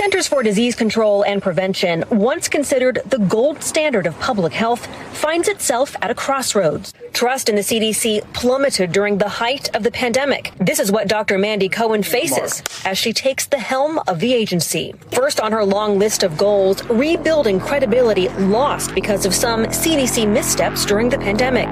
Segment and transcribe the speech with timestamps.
[0.00, 5.46] Centers for Disease Control and Prevention, once considered the gold standard of public health, finds
[5.46, 6.94] itself at a crossroads.
[7.12, 10.54] Trust in the CDC plummeted during the height of the pandemic.
[10.56, 11.36] This is what Dr.
[11.36, 14.94] Mandy Cohen faces as she takes the helm of the agency.
[15.12, 20.86] First on her long list of goals, rebuilding credibility lost because of some CDC missteps
[20.86, 21.68] during the pandemic.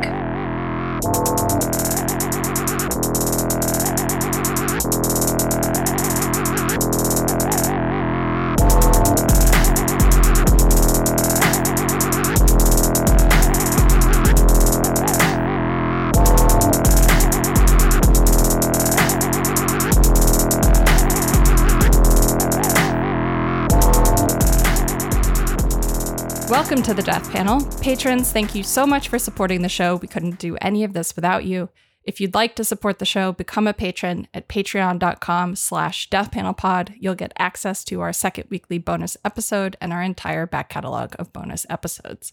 [26.58, 27.64] Welcome to the Death Panel.
[27.80, 29.94] Patrons, thank you so much for supporting the show.
[29.94, 31.68] We couldn't do any of this without you.
[32.02, 36.96] If you'd like to support the show, become a patron at patreon.com slash deathpanelpod.
[36.98, 41.32] You'll get access to our second weekly bonus episode and our entire back catalog of
[41.32, 42.32] bonus episodes.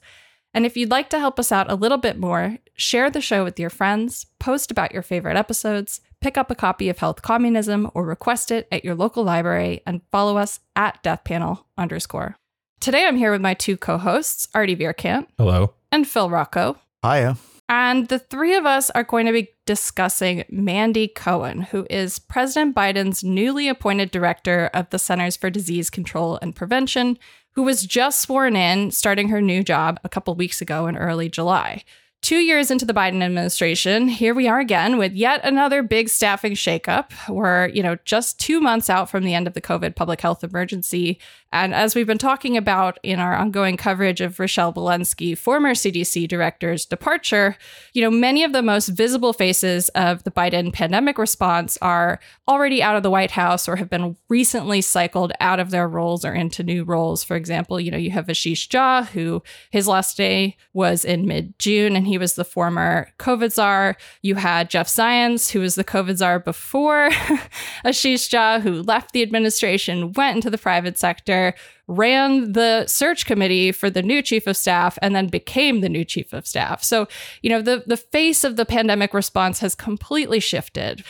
[0.55, 3.43] And if you'd like to help us out a little bit more, share the show
[3.43, 7.91] with your friends, post about your favorite episodes, pick up a copy of Health Communism
[7.93, 12.39] or request it at your local library, and follow us at deathpanel underscore.
[12.79, 15.73] Today I'm here with my two co-hosts, Artie Vierkant Hello.
[15.91, 16.77] and Phil Rocco.
[17.03, 17.37] Hiya.
[17.67, 22.75] And the three of us are going to be discussing Mandy Cohen, who is President
[22.75, 27.17] Biden's newly appointed director of the Centers for Disease Control and Prevention,
[27.53, 31.27] who was just sworn in starting her new job a couple weeks ago in early
[31.27, 31.83] July.
[32.21, 36.53] Two years into the Biden administration, here we are again with yet another big staffing
[36.53, 37.11] shakeup.
[37.29, 40.43] We're, you know, just two months out from the end of the COVID public health
[40.43, 41.19] emergency.
[41.55, 46.27] And as we've been talking about in our ongoing coverage of Rochelle Walensky, former CDC
[46.27, 47.55] director's departure,
[47.93, 52.83] you know, many of the most visible faces of the Biden pandemic response are already
[52.83, 56.33] out of the White House or have been recently cycled out of their roles or
[56.33, 57.23] into new roles.
[57.23, 61.57] For example, you know, you have Ashish Jha, who his last day was in mid
[61.57, 63.95] June and he was the former COVID czar.
[64.21, 67.09] You had Jeff Zients, who was the COVID czar before
[67.85, 71.44] Ashish Jha, who left the administration, went into the private sector,
[71.87, 76.05] ran the search committee for the new chief of staff, and then became the new
[76.05, 76.83] chief of staff.
[76.83, 77.07] So,
[77.41, 81.03] you know, the, the face of the pandemic response has completely shifted.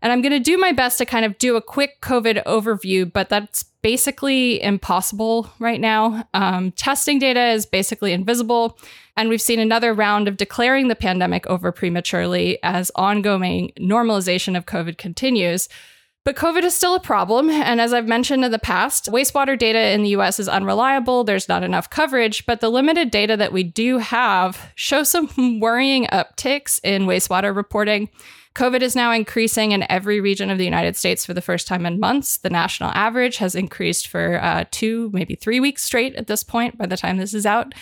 [0.00, 3.10] And I'm going to do my best to kind of do a quick COVID overview,
[3.10, 6.26] but that's basically impossible right now.
[6.34, 8.78] Um, testing data is basically invisible.
[9.16, 14.66] And we've seen another round of declaring the pandemic over prematurely as ongoing normalization of
[14.66, 15.68] COVID continues.
[16.24, 17.50] But COVID is still a problem.
[17.50, 21.24] And as I've mentioned in the past, wastewater data in the US is unreliable.
[21.24, 26.06] There's not enough coverage, but the limited data that we do have shows some worrying
[26.06, 28.08] upticks in wastewater reporting.
[28.54, 31.86] COVID is now increasing in every region of the United States for the first time
[31.86, 32.36] in months.
[32.36, 36.76] The national average has increased for uh, two, maybe three weeks straight at this point
[36.76, 37.72] by the time this is out.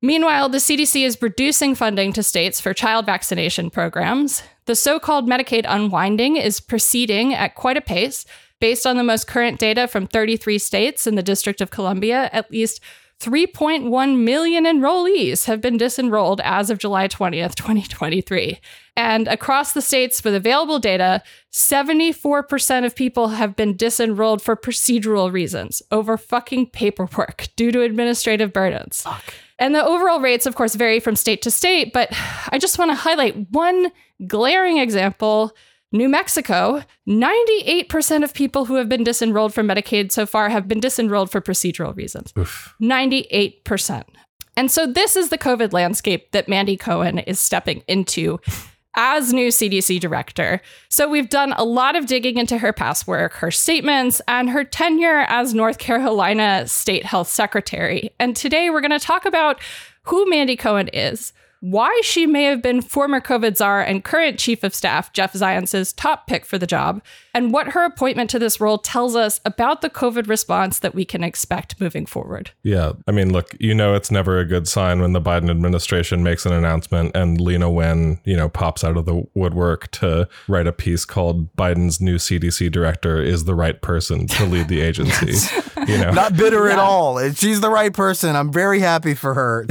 [0.00, 4.42] Meanwhile, the CDC is reducing funding to states for child vaccination programs.
[4.66, 8.24] The so called Medicaid unwinding is proceeding at quite a pace.
[8.60, 12.50] Based on the most current data from 33 states and the District of Columbia, at
[12.50, 12.80] least
[13.20, 18.60] 3.1 million enrollees have been disenrolled as of July 20th, 2023.
[18.96, 21.22] And across the states with available data,
[21.52, 28.52] 74% of people have been disenrolled for procedural reasons over fucking paperwork due to administrative
[28.52, 29.02] burdens.
[29.02, 29.34] Fuck.
[29.58, 32.08] And the overall rates, of course, vary from state to state, but
[32.50, 33.90] I just want to highlight one
[34.26, 35.52] glaring example.
[35.90, 40.80] New Mexico, 98% of people who have been disenrolled from Medicaid so far have been
[40.80, 42.32] disenrolled for procedural reasons.
[42.36, 42.74] Oof.
[42.82, 44.04] 98%.
[44.54, 48.38] And so this is the COVID landscape that Mandy Cohen is stepping into
[48.98, 50.60] as new CDC director.
[50.88, 54.64] So we've done a lot of digging into her past work, her statements, and her
[54.64, 58.10] tenure as North Carolina State Health Secretary.
[58.18, 59.60] And today we're going to talk about
[60.02, 64.62] who Mandy Cohen is, why she may have been former COVID czar and current chief
[64.62, 67.02] of staff Jeff Zients' top pick for the job,
[67.34, 71.04] and what her appointment to this role tells us about the COVID response that we
[71.04, 72.50] can expect moving forward.
[72.62, 72.92] Yeah.
[73.06, 76.46] I mean, look, you know, it's never a good sign when the Biden administration makes
[76.46, 80.72] an announcement and Leana Wen, you know, pops out of the woodwork to write a
[80.72, 85.34] piece called Biden's new CDC director is the right person to lead the agency.
[85.88, 87.18] You know, Not bitter at all.
[87.32, 88.36] She's the right person.
[88.36, 89.66] I'm very happy for her.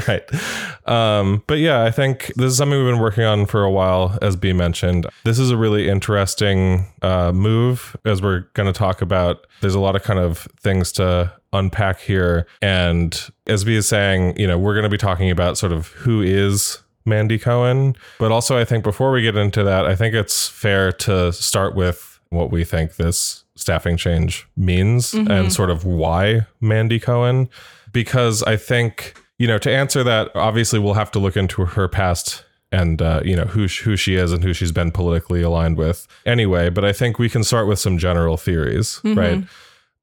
[0.08, 0.88] right.
[0.88, 4.18] Um, but yeah, I think this is something we've been working on for a while,
[4.20, 5.06] as Bea mentioned.
[5.24, 9.46] This is a really interesting uh, move, as we're going to talk about.
[9.60, 12.46] There's a lot of kind of things to unpack here.
[12.60, 15.88] And as Bea is saying, you know, we're going to be talking about sort of
[15.88, 17.96] who is Mandy Cohen.
[18.18, 21.74] But also, I think before we get into that, I think it's fair to start
[21.74, 27.48] with what we think this staffing change means and sort of why Mandy Cohen.
[27.92, 31.88] Because I think, you know, to answer that, obviously we'll have to look into her
[31.88, 35.42] past and uh, you know who sh- who she is and who she's been politically
[35.42, 36.68] aligned with anyway.
[36.68, 39.44] But i think we can start with some general theories right?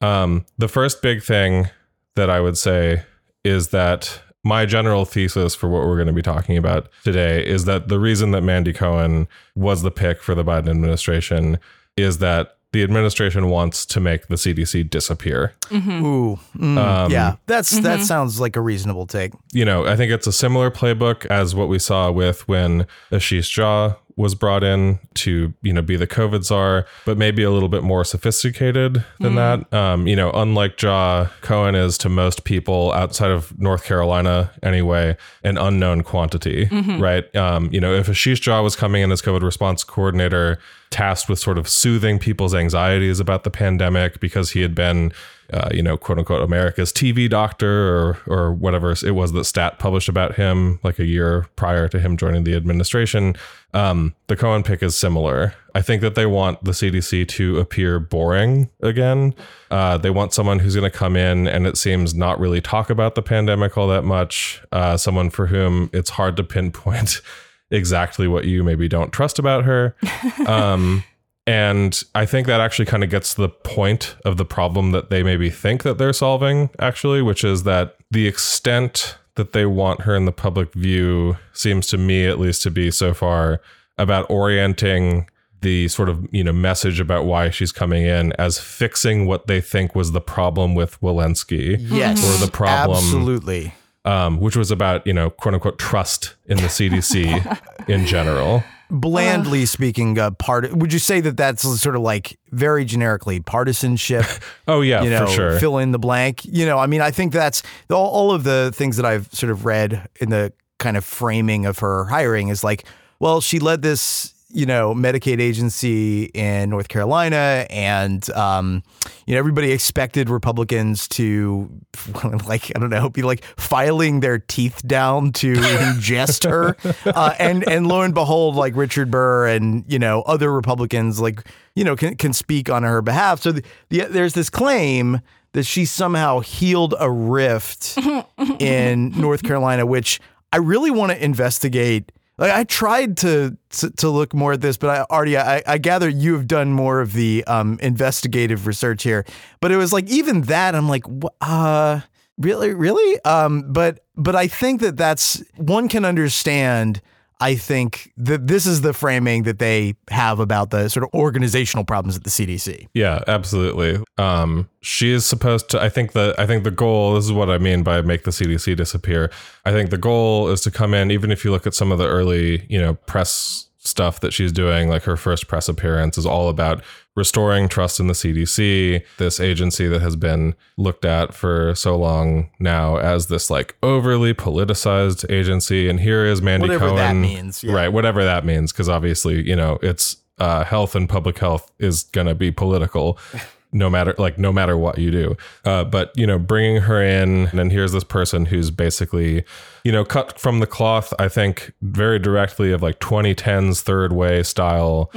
[0.02, 1.70] Um, the first big thing
[2.16, 3.04] that i would say
[3.44, 7.66] is that my general thesis for what we're going to be talking about today is
[7.66, 11.60] that the reason that mandy cohen was the pick for the biden administration
[11.98, 17.72] is that the administration wants to make the cdc disappear Ooh, mm, Um, yeah, that's
[17.82, 19.32] that sounds like a reasonable take.
[19.54, 23.50] you know, I think it's a similar playbook as what we saw with when Ashish
[23.58, 27.68] Jha was brought in to, you know, be the COVID czar, but maybe a little
[27.68, 29.74] bit more sophisticated than that.
[29.74, 35.18] Um, you know, unlike Jha, Cohen is to most people outside of North Carolina anyway,
[35.44, 36.70] an unknown quantity,
[37.00, 37.26] right?
[37.36, 41.40] Um, you know, if Ashish Jha was coming in as COVID response coordinator, tasked with
[41.40, 45.12] sort of soothing people's anxieties about the pandemic because he had been
[45.54, 49.78] uh, you know, quote unquote, America's TV doctor or or whatever it was that Stat
[49.78, 53.36] published about him like a year prior to him joining the administration.
[53.74, 55.54] Um, the Cohen pick is similar.
[55.76, 59.36] I think that they want the CDC to appear boring again.
[59.70, 62.90] Uh, they want someone who's going to come in and it seems not really talk
[62.90, 64.64] about the pandemic all that much.
[64.72, 67.22] Uh, someone for whom it's hard to pinpoint
[67.72, 69.96] exactly what you maybe don't trust about her.
[70.48, 71.04] Um,
[71.48, 75.10] and I think that actually kind of gets to the point of the problem that
[75.10, 80.02] they maybe think that they're solving, actually, which is that the extent that they want
[80.02, 83.62] her in the public view seems to me, at least, to be so far
[83.98, 85.28] about orienting
[85.62, 89.60] the sort of you know message about why she's coming in as fixing what they
[89.60, 93.74] think was the problem with Walensky, Yes, or the problem Absolutely.
[94.06, 97.60] Um, which was about you know quote unquote trust in the CDC
[97.90, 98.64] in general.
[98.92, 100.72] Blandly speaking, uh, part.
[100.72, 104.26] Would you say that that's sort of like very generically partisanship?
[104.68, 105.60] Oh yeah, you know, for sure.
[105.60, 106.44] fill in the blank.
[106.46, 107.62] You know, I mean, I think that's
[107.92, 111.66] all, all of the things that I've sort of read in the kind of framing
[111.66, 112.86] of her hiring is like,
[113.20, 118.84] well, she led this, you know, Medicaid agency in North Carolina, and um,
[119.28, 121.70] you know, everybody expected Republicans to,
[122.48, 127.68] like, I don't know, be like filing their teeth down to ingest her, uh, and
[127.68, 131.98] and lo and behold, like Richard Burr and you know other Republicans, like you know,
[131.98, 133.42] can can speak on her behalf.
[133.42, 135.20] So the, the, there's this claim
[135.52, 137.98] that she somehow healed a rift
[138.60, 140.22] in North Carolina, which
[140.54, 142.14] I really want to investigate.
[142.38, 145.78] Like I tried to, to to look more at this, but I already I, I
[145.78, 149.26] gather you have done more of the um, investigative research here.
[149.62, 151.06] But it was like even that I'm like,
[151.40, 152.02] uh,
[152.38, 153.24] really, really.
[153.24, 157.02] Um, but but I think that that's one can understand.
[157.42, 161.84] I think that this is the framing that they have about the sort of organizational
[161.84, 162.88] problems at the CDC.
[162.94, 164.02] Yeah, absolutely.
[164.18, 165.82] Um, she is supposed to.
[165.82, 166.34] I think the.
[166.38, 167.16] I think the goal.
[167.16, 169.32] This is what I mean by make the CDC disappear.
[169.66, 171.12] I think the goal is to come in.
[171.12, 174.52] Even if you look at some of the early, you know, press stuff that she's
[174.52, 176.84] doing, like her first press appearance is all about
[177.16, 182.50] restoring trust in the CDC, this agency that has been looked at for so long
[182.60, 185.90] now as this like overly politicized agency.
[185.90, 186.98] And here is Mandy Whatever Cohen.
[186.98, 187.74] that means, yeah.
[187.74, 192.04] Right, whatever that means, because obviously, you know, it's uh, health and public health is
[192.04, 193.18] going to be political.
[193.72, 197.48] No matter like no matter what you do, uh, but you know, bringing her in,
[197.48, 199.44] and then here's this person who's basically,
[199.84, 201.14] you know, cut from the cloth.
[201.20, 205.10] I think very directly of like 2010s third way style,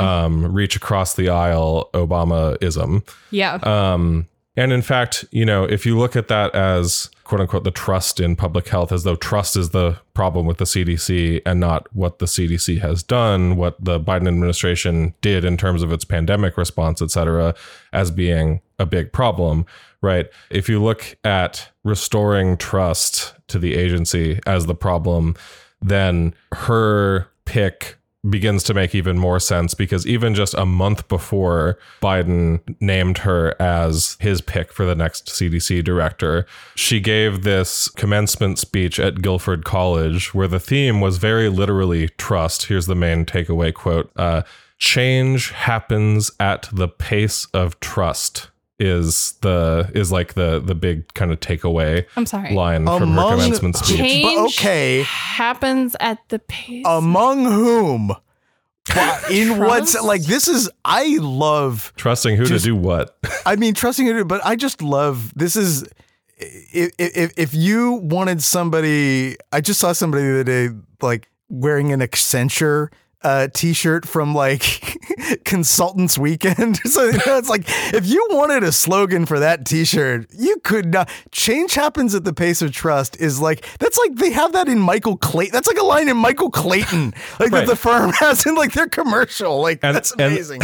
[0.00, 3.02] um, reach across the aisle Obama-ism.
[3.30, 3.54] Yeah.
[3.64, 7.70] Um, and in fact, you know, if you look at that as quote unquote the
[7.70, 11.88] trust in public health, as though trust is the problem with the CDC and not
[11.94, 16.56] what the CDC has done, what the Biden administration did in terms of its pandemic
[16.56, 17.54] response, et cetera,
[17.92, 19.66] as being a big problem,
[20.02, 20.26] right?
[20.50, 25.34] If you look at restoring trust to the agency as the problem,
[25.80, 27.96] then her pick
[28.28, 33.60] begins to make even more sense because even just a month before Biden named her
[33.60, 39.64] as his pick for the next CDC director, she gave this commencement speech at Guilford
[39.64, 42.66] College where the theme was very literally trust.
[42.66, 44.42] Here's the main takeaway quote uh,
[44.78, 48.50] Change happens at the pace of trust.
[48.84, 52.52] Is the is like the the big kind of takeaway I'm sorry.
[52.54, 53.96] line from her Among- commencement speech.
[53.96, 55.02] Change But okay.
[55.04, 56.84] happens at the pace.
[56.86, 58.08] Among whom?
[58.92, 60.06] Why- In what's Trust?
[60.06, 63.16] like this is I love Trusting who Just- to do what.
[63.46, 65.84] I mean trusting it but I just love this is
[66.36, 70.68] if, if if you wanted somebody I just saw somebody the other day
[71.00, 72.88] like wearing an Accenture
[73.24, 74.98] a T-shirt from like
[75.44, 76.76] Consultants Weekend.
[76.84, 77.64] so you know, it's like
[77.94, 81.08] if you wanted a slogan for that T-shirt, you could not.
[81.32, 84.78] Change happens at the pace of trust is like that's like they have that in
[84.78, 85.52] Michael Clayton.
[85.52, 87.60] That's like a line in Michael Clayton, like Right.
[87.60, 89.60] that the firm has in like their commercial.
[89.60, 90.62] Like And- that's amazing.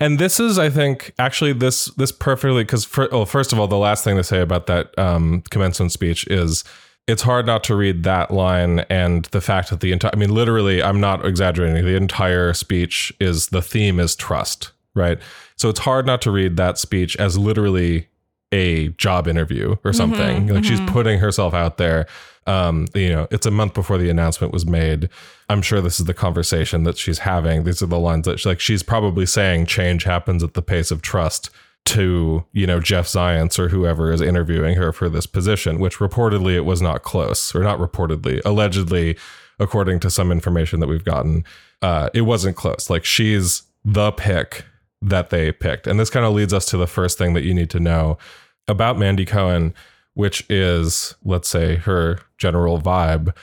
[0.00, 3.76] And this is, I think, actually this this perfectly because well, first of all, the
[3.78, 6.64] last thing to say about that um, commencement speech is
[7.08, 10.32] it's hard not to read that line and the fact that the entire I mean,
[10.32, 11.82] literally, I'm not exaggerating.
[11.84, 15.18] The entire speech is the theme is trust, right?
[15.56, 18.08] So it's hard not to read that speech as literally
[18.52, 20.48] a job interview or something.
[20.48, 22.06] like she's putting herself out there.
[22.46, 25.08] Um, you know, it's a month before the announcement was made.
[25.50, 27.64] I'm sure this is the conversation that she's having.
[27.64, 30.90] These are the lines that she, like she's probably saying change happens at the pace
[30.90, 31.50] of trust
[31.88, 36.54] to, you know, Jeff Zients or whoever is interviewing her for this position, which reportedly
[36.54, 39.16] it was not close, or not reportedly, allegedly,
[39.58, 41.44] according to some information that we've gotten,
[41.82, 42.88] uh, it wasn't close.
[42.88, 44.64] Like she's the pick
[45.00, 45.86] that they picked.
[45.86, 48.18] And this kind of leads us to the first thing that you need to know
[48.66, 49.74] about Mandy Cohen,
[50.14, 53.34] which is, let's say, her general vibe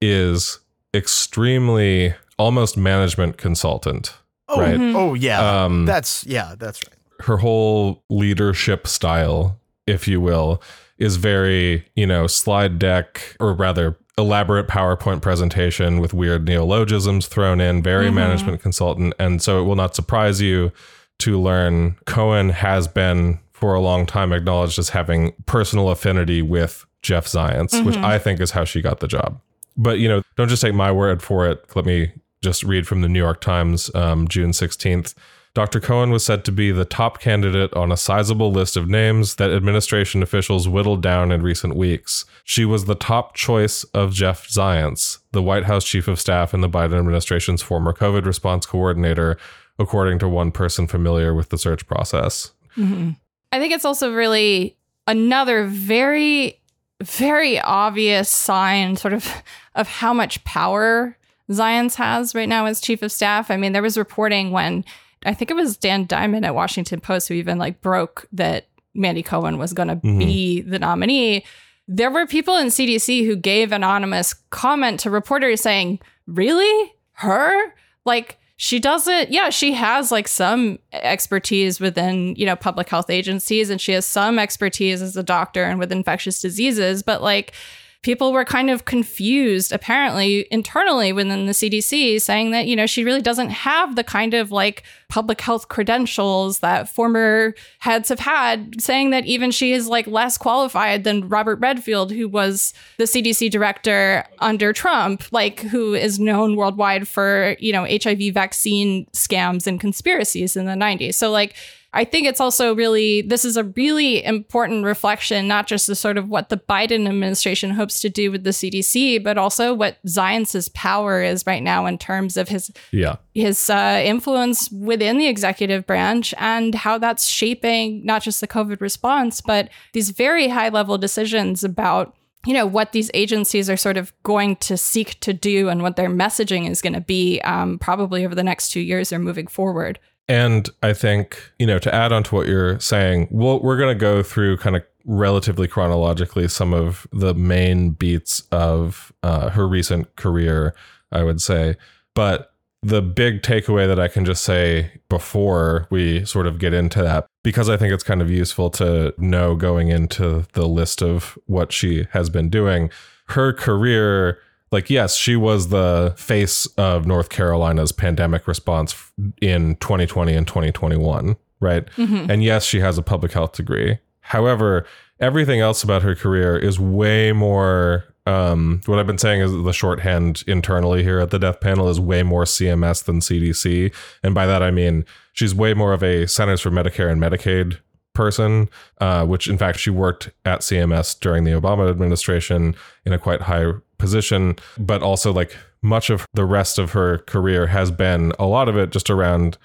[0.00, 0.60] is
[0.94, 4.14] extremely almost management consultant.
[4.48, 4.80] Oh, right.
[4.80, 6.96] oh yeah, Um, that's yeah, that's right.
[7.22, 10.62] Her whole leadership style, if you will,
[10.98, 17.60] is very, you know, slide deck or rather elaborate PowerPoint presentation with weird neologisms thrown
[17.60, 19.14] in, very management consultant.
[19.18, 20.72] And so it will not surprise you
[21.20, 26.84] to learn Cohen has been for a long time acknowledged as having personal affinity with
[27.02, 29.40] Jeff Zients, which I think is how she got the job.
[29.76, 31.64] But, you know, don't just take my word for it.
[31.74, 32.12] Let me
[32.42, 35.14] just read from the New York Times, um, June 16th.
[35.52, 35.80] Dr.
[35.80, 39.50] Cohen was said to be the top candidate on a sizable list of names that
[39.50, 42.24] administration officials whittled down in recent weeks.
[42.44, 46.62] She was the top choice of Jeff Zients, the White House chief of staff and
[46.62, 49.36] the Biden administration's former COVID response coordinator,
[49.78, 52.52] according to one person familiar with the search process.
[52.76, 53.10] Mm-hmm.
[53.50, 54.76] I think it's also really
[55.08, 56.60] another very,
[57.02, 59.42] very obvious sign, sort of,
[59.74, 61.16] of how much power
[61.50, 63.50] Zients has right now as chief of staff.
[63.50, 64.84] I mean, there was reporting when
[65.24, 69.22] I think it was Dan Diamond at Washington Post who even like broke that Mandy
[69.22, 70.18] Cohen was going to mm-hmm.
[70.18, 71.44] be the nominee.
[71.86, 77.74] There were people in CDC who gave anonymous comment to reporters saying, "Really, her?"
[78.04, 83.70] Like she doesn't yeah she has like some expertise within you know public health agencies
[83.70, 87.54] and she has some expertise as a doctor and with infectious diseases but like
[88.02, 93.04] people were kind of confused apparently internally within the CDC saying that you know she
[93.04, 98.80] really doesn't have the kind of like public health credentials that former heads have had
[98.80, 103.50] saying that even she is like less qualified than Robert Redfield who was the CDC
[103.50, 109.78] director under Trump like who is known worldwide for you know HIV vaccine scams and
[109.78, 111.54] conspiracies in the 90s so like
[111.92, 116.18] I think it's also really, this is a really important reflection, not just the sort
[116.18, 120.68] of what the Biden administration hopes to do with the CDC, but also what Zients's
[120.68, 123.16] power is right now in terms of his Yeah.
[123.34, 128.80] his uh, influence within the executive branch and how that's shaping not just the COVID
[128.80, 132.14] response, but these very high level decisions about
[132.46, 135.96] you know what these agencies are sort of going to seek to do and what
[135.96, 139.46] their messaging is going to be um, probably over the next two years or moving
[139.46, 139.98] forward.
[140.30, 143.92] And I think, you know, to add on to what you're saying, we'll, we're going
[143.92, 149.66] to go through kind of relatively chronologically some of the main beats of uh, her
[149.66, 150.72] recent career,
[151.10, 151.74] I would say.
[152.14, 157.02] But the big takeaway that I can just say before we sort of get into
[157.02, 161.36] that, because I think it's kind of useful to know going into the list of
[161.46, 162.88] what she has been doing,
[163.30, 164.38] her career
[164.72, 169.10] like yes she was the face of north carolina's pandemic response
[169.40, 171.86] in 2020 and 2021 right?
[172.30, 173.98] And yes she has a public health degree.
[174.20, 174.86] However
[175.20, 179.72] everything else about her career is way more um, what i've been saying is the
[179.72, 184.46] shorthand internally here at the death panel is way more cms than cdc and by
[184.46, 187.78] that i mean she's way more of a centers for medicare and medicaid
[188.12, 188.68] person,
[189.00, 192.74] uh, which in fact she worked at CMS during the Obama administration
[193.04, 197.68] in a quite high position, but also like much of the rest of her career
[197.68, 199.56] has been a lot of it just around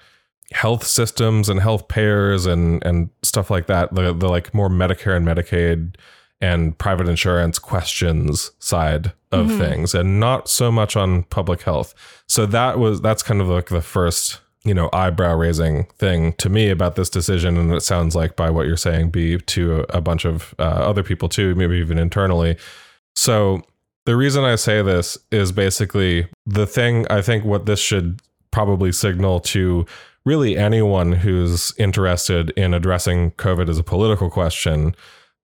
[0.52, 3.94] health systems and health payers and and stuff like that.
[3.94, 5.96] The the like more Medicare and Medicaid
[6.40, 11.94] and private insurance questions side of things and not so much on public health.
[12.26, 16.48] So that was that's kind of like the first you know eyebrow raising thing to
[16.48, 20.00] me about this decision and it sounds like by what you're saying Bea to a
[20.00, 22.56] bunch of uh, other people too maybe even internally
[23.14, 23.62] so
[24.06, 28.20] the reason i say this is basically the thing i think what this should
[28.50, 29.84] probably signal to
[30.26, 34.94] really anyone who's interested in addressing COVID as a political question.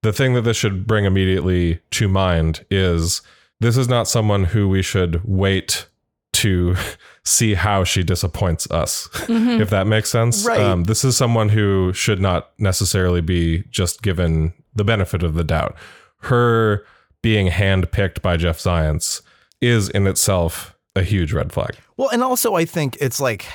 [0.03, 3.23] The thing that this should bring immediately to mind is
[3.61, 5.87] this is not someone who we should wait
[6.33, 6.75] to
[7.25, 10.45] see how she disappoints us, if that makes sense.
[10.45, 10.61] Right.
[10.61, 15.45] Um, this is someone who should not necessarily be just given the benefit of the
[15.45, 15.77] doubt.
[16.23, 16.85] Her
[17.23, 19.23] being handpicked by Jeff Zients
[19.61, 21.77] is in itself a huge red flag.
[21.97, 23.47] Well, and also I think it's like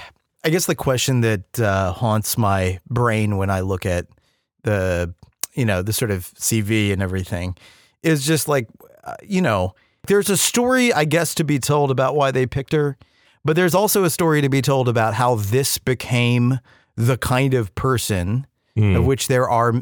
[0.44, 4.08] I guess the question that uh, haunts my brain when I look at
[4.64, 5.14] the
[5.54, 7.56] you know the sort of CV and everything
[8.04, 8.68] is just like
[9.04, 9.76] uh, you know
[10.08, 12.98] there's a story I guess to be told about why they picked her,
[13.44, 16.60] but there's also a story to be told about how this became
[16.96, 18.48] the kind of person
[18.78, 19.74] of which there are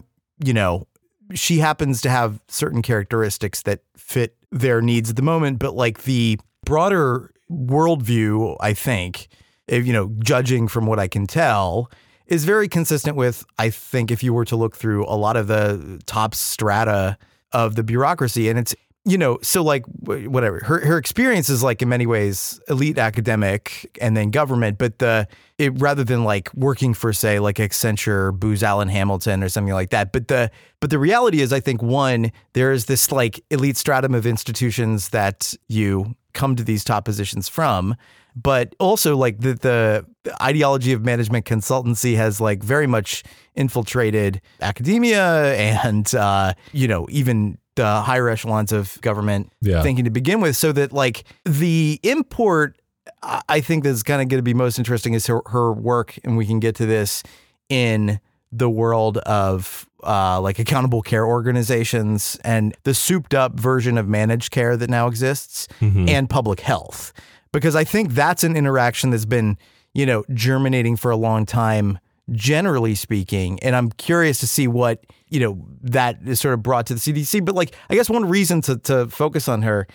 [0.43, 0.87] you know
[1.33, 6.03] she happens to have certain characteristics that fit their needs at the moment, but like
[6.03, 9.27] the broader worldview, I think,
[9.67, 11.91] if, you know, judging from what I can tell,
[12.27, 15.47] is very consistent with, I think, if you were to look through a lot of
[15.47, 17.17] the top strata
[17.51, 18.49] of the bureaucracy.
[18.49, 18.75] And it's,
[19.05, 23.97] you know, so like whatever her her experience is like in many ways elite academic
[24.01, 25.27] and then government, but the
[25.59, 29.91] it rather than like working for say like Accenture, Booz Allen Hamilton or something like
[29.91, 30.11] that.
[30.11, 34.15] But the but the reality is, I think one there is this like elite stratum
[34.15, 37.95] of institutions that you come to these top positions from,
[38.35, 40.05] but also like the, the
[40.41, 43.23] ideology of management consultancy has like very much
[43.55, 49.81] infiltrated academia and uh, you know even the higher echelons of government Yeah.
[49.81, 52.79] thinking to begin with, so that like the import.
[53.23, 56.17] I I think that's kind of going to be most interesting is her, her work,
[56.23, 57.23] and we can get to this
[57.69, 58.19] in
[58.57, 64.51] the world of uh, like accountable care organizations and the souped up version of managed
[64.51, 65.67] care that now exists
[66.07, 67.11] and public health.
[67.51, 69.57] Because I think that's an interaction that's been,
[69.93, 71.99] you know, germinating for a long time,
[72.31, 73.59] generally speaking.
[73.61, 76.99] And I'm curious to see what, you know, that is sort of brought to the
[76.99, 77.43] CDC.
[77.45, 79.87] But like, I guess one reason to, to focus on her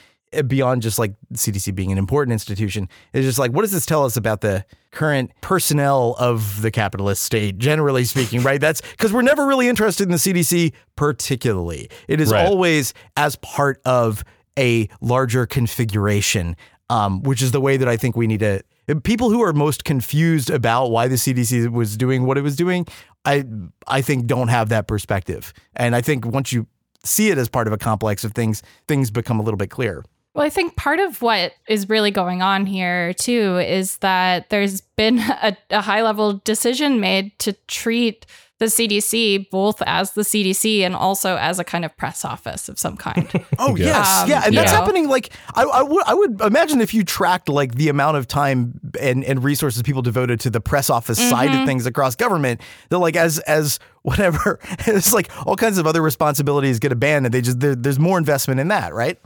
[0.47, 4.05] beyond just like CDC being an important institution it's just like, what does this tell
[4.05, 8.61] us about the current personnel of the capitalist state, generally speaking, right?
[8.61, 11.89] That's because we're never really interested in the CDC particularly.
[12.09, 12.47] It is Right.
[12.47, 14.23] always as part of
[14.59, 16.57] a larger configuration,
[16.89, 18.63] um, which is the way that I think we need to.
[19.05, 22.87] People who are most confused about why the CDC was doing what it was doing,
[23.25, 23.45] I
[23.87, 26.67] I think don't have that perspective, and I think once you
[27.05, 30.05] see it as part of a complex of things, things become a little bit clearer.
[30.35, 34.83] Well, I think part of what is really going on here, too, is that there's
[35.01, 38.27] been a, a high level decision made to treat
[38.59, 42.79] the CDC both as the CDC and also as a kind of press office of
[42.79, 43.27] some kind.
[43.59, 43.87] Oh Yeah.
[43.87, 44.79] yes, Um, yeah, and that's know.
[44.81, 45.09] happening.
[45.09, 48.79] Like I, I would, I would imagine if you tracked like the amount of time
[49.01, 51.61] and, and resources people devoted to the press office side Mm-hmm.
[51.63, 52.61] of things across government,
[52.91, 57.33] that like as as whatever, it's like all kinds of other responsibilities get abandoned.
[57.33, 59.19] They just there's more investment in that, right?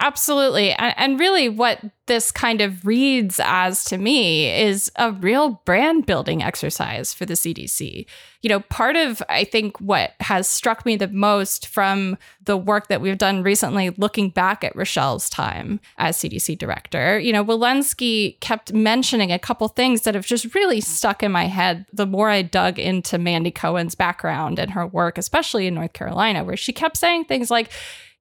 [0.00, 0.72] Absolutely.
[0.72, 6.06] And, and really, what this kind of reads as to me is a real brand
[6.06, 8.06] building exercise for the CDC.
[8.40, 12.88] You know, part of, I think, what has struck me the most from the work
[12.88, 18.40] that we've done recently, looking back at Rochelle's time as CDC director, you know, Walensky
[18.40, 22.30] kept mentioning a couple things that have just really stuck in my head the more
[22.30, 26.72] I dug into Mandy Cohen's background and her work, especially in North Carolina, where she
[26.72, 27.70] kept saying things like,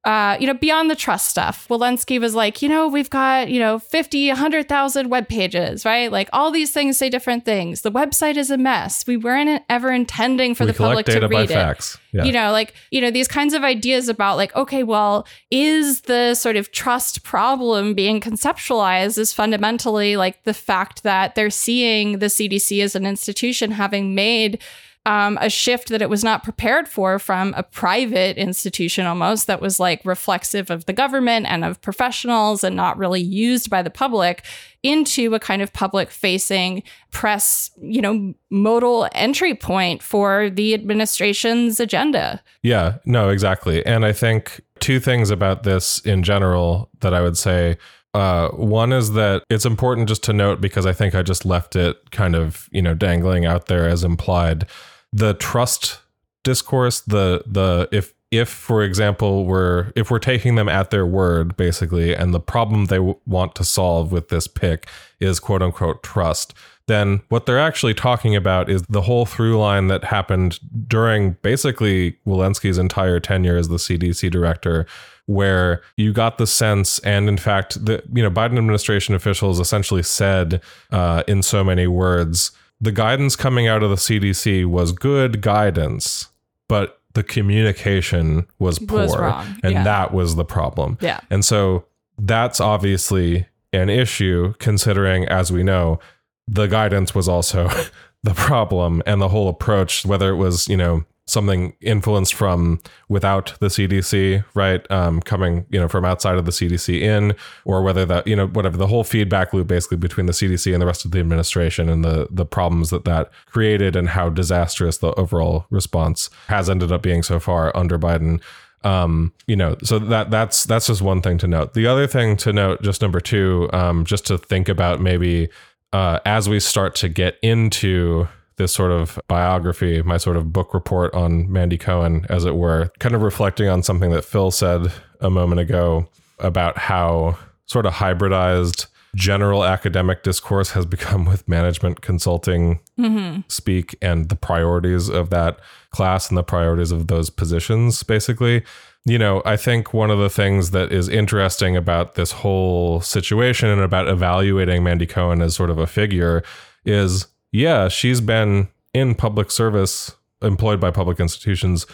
[0.03, 3.59] uh, you know, beyond the trust stuff, Walensky was like, you know, we've got, you
[3.59, 6.11] know, 50, 100,000 web pages, right?
[6.11, 7.81] Like all these things say different things.
[7.81, 9.05] The website is a mess.
[9.05, 11.53] We weren't ever intending for we the public to by read it.
[11.53, 11.99] facts.
[12.13, 12.23] Yeah.
[12.23, 16.33] You know, like, you know, these kinds of ideas about like, okay, well, is the
[16.33, 22.25] sort of trust problem being conceptualized is fundamentally like the fact that they're seeing the
[22.25, 24.59] CDC as an institution having made
[25.05, 29.59] um, a shift that it was not prepared for from a private institution almost that
[29.59, 33.89] was like reflexive of the government and of professionals and not really used by the
[33.89, 34.43] public
[34.83, 41.79] into a kind of public facing press, you know, modal entry point for the administration's
[41.79, 42.41] agenda.
[42.61, 43.83] Yeah, no, exactly.
[43.85, 47.77] And I think two things about this in general that I would say.
[48.13, 51.77] Uh, one is that it's important just to note because I think I just left
[51.77, 54.67] it kind of, you know, dangling out there as implied.
[55.13, 56.00] The trust
[56.43, 61.56] discourse, the the if if for example we're if we're taking them at their word
[61.58, 64.88] basically and the problem they w- want to solve with this pick
[65.19, 66.54] is quote unquote trust
[66.88, 72.17] then what they're actually talking about is the whole through line that happened during basically
[72.26, 74.86] Walensky's entire tenure as the CDC director
[75.26, 80.04] where you got the sense and in fact the you know Biden administration officials essentially
[80.04, 85.41] said uh, in so many words the guidance coming out of the CDC was good
[85.41, 86.28] guidance
[86.67, 89.84] but the communication was poor Was and yeah.
[89.84, 91.20] that was the problem Yeah.
[91.30, 91.86] and so
[92.17, 96.00] that's obviously an issue considering as we know
[96.48, 97.70] the guidance was also
[98.24, 103.54] the problem and the whole approach whether it was you know something influenced from without
[103.60, 104.89] the CDC right?
[104.91, 107.34] Um, coming you know from outside of the CDC in
[107.65, 110.82] or whether that you know whatever the whole feedback loop basically between the CDC and
[110.82, 114.98] the rest of the administration and the the problems that that created and how disastrous
[114.98, 118.41] the overall response has ended up being so far under Biden.
[118.84, 121.74] Um you know so that that's that's just one thing to note.
[121.74, 125.50] The other thing to note just number two um just to think about maybe
[125.94, 128.28] uh as we start to get into
[128.62, 132.91] this sort of biography my sort of book report on mandy cohen as it were
[133.00, 136.08] kind of reflecting on something that phil said a moment ago
[136.39, 143.41] about how sort of hybridized general academic discourse has become with management consulting mm-hmm.
[143.47, 148.63] speak and the priorities of that class and the priorities of those positions basically.
[149.04, 153.67] You know i think one of the things that is interesting about this whole situation
[153.67, 156.43] and about evaluating mandy cohen as sort of a figure
[156.86, 161.85] is yeah she's been in public service employed by public institutions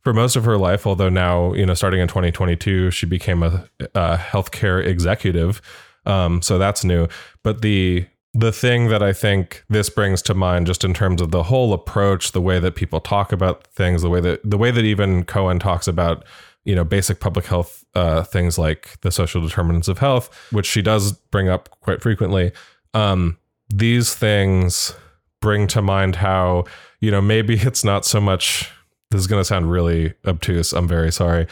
[0.00, 3.68] for most of her life although now you know starting in 2022 she became a,
[3.94, 5.60] a healthcare executive
[6.06, 7.08] um, so that's new
[7.42, 8.06] but the
[8.38, 11.72] the thing that I think this brings to mind, just in terms of the whole
[11.72, 15.24] approach, the way that people talk about things, the way that the way that even
[15.24, 16.24] Cohen talks about,
[16.64, 20.82] you know, basic public health uh, things like the social determinants of health, which she
[20.82, 22.52] does bring up quite frequently.
[22.92, 23.38] Um,
[23.70, 24.94] these things
[25.46, 26.64] bring to mind how
[26.98, 28.68] you know maybe it's not so much.
[29.12, 30.72] This is going to sound really obtuse.
[30.72, 31.46] I'm very sorry.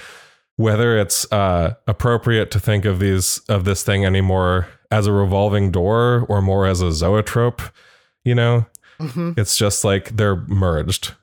[0.57, 5.71] Whether it's uh, appropriate to think of these of this thing anymore as a revolving
[5.71, 7.63] door or more as a zoetrope,
[8.25, 8.67] you know,
[9.39, 11.15] it's just like they're merged.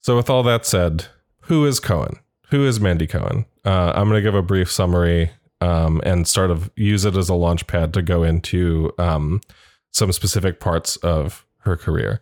[0.00, 1.06] So, with all that said,
[1.42, 2.16] who is Cohen?
[2.50, 3.46] Who is Mandy Cohen?
[3.64, 7.28] Uh, I'm going to give a brief summary um, and sort of use it as
[7.28, 9.40] a launch pad to go into um,
[9.92, 12.20] some specific parts of her career.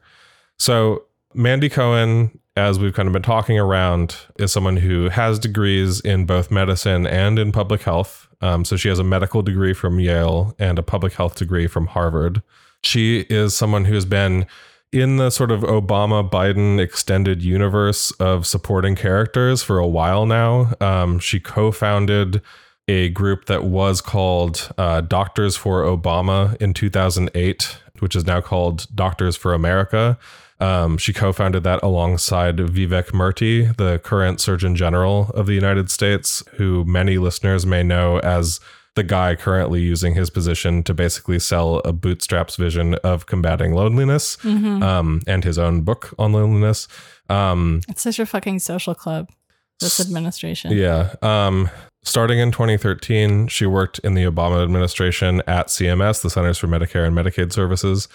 [0.59, 6.00] So, Mandy Cohen, as we've kind of been talking around, is someone who has degrees
[6.00, 8.28] in both medicine and in public health.
[8.40, 11.87] Um, so, she has a medical degree from Yale and a public health degree from
[11.88, 12.42] Harvard.
[12.83, 14.46] She is someone who's been
[14.94, 20.72] in the sort of Obama Biden extended universe of supporting characters for a while now.
[20.80, 22.40] Um, she co founded
[22.87, 28.86] a group that was called uh, Doctors for Obama in 2008, which is now called
[28.94, 30.18] Doctors for America.
[30.60, 35.90] Um, she co founded that alongside Vivek Murthy, the current Surgeon General of the United
[35.90, 38.60] States, who many listeners may know as
[38.94, 44.38] the guy currently using his position to basically sell a bootstraps vision of combating loneliness
[44.44, 46.86] um, and his own book on loneliness.
[47.28, 49.30] Um, It's such a fucking social club,
[49.80, 50.70] this administration.
[50.72, 51.14] yeah.
[51.22, 51.70] Um,
[52.04, 57.06] starting in 2013, she worked in the Obama administration at CMS, the Centers for Medicare
[57.06, 58.08] and Medicaid Services.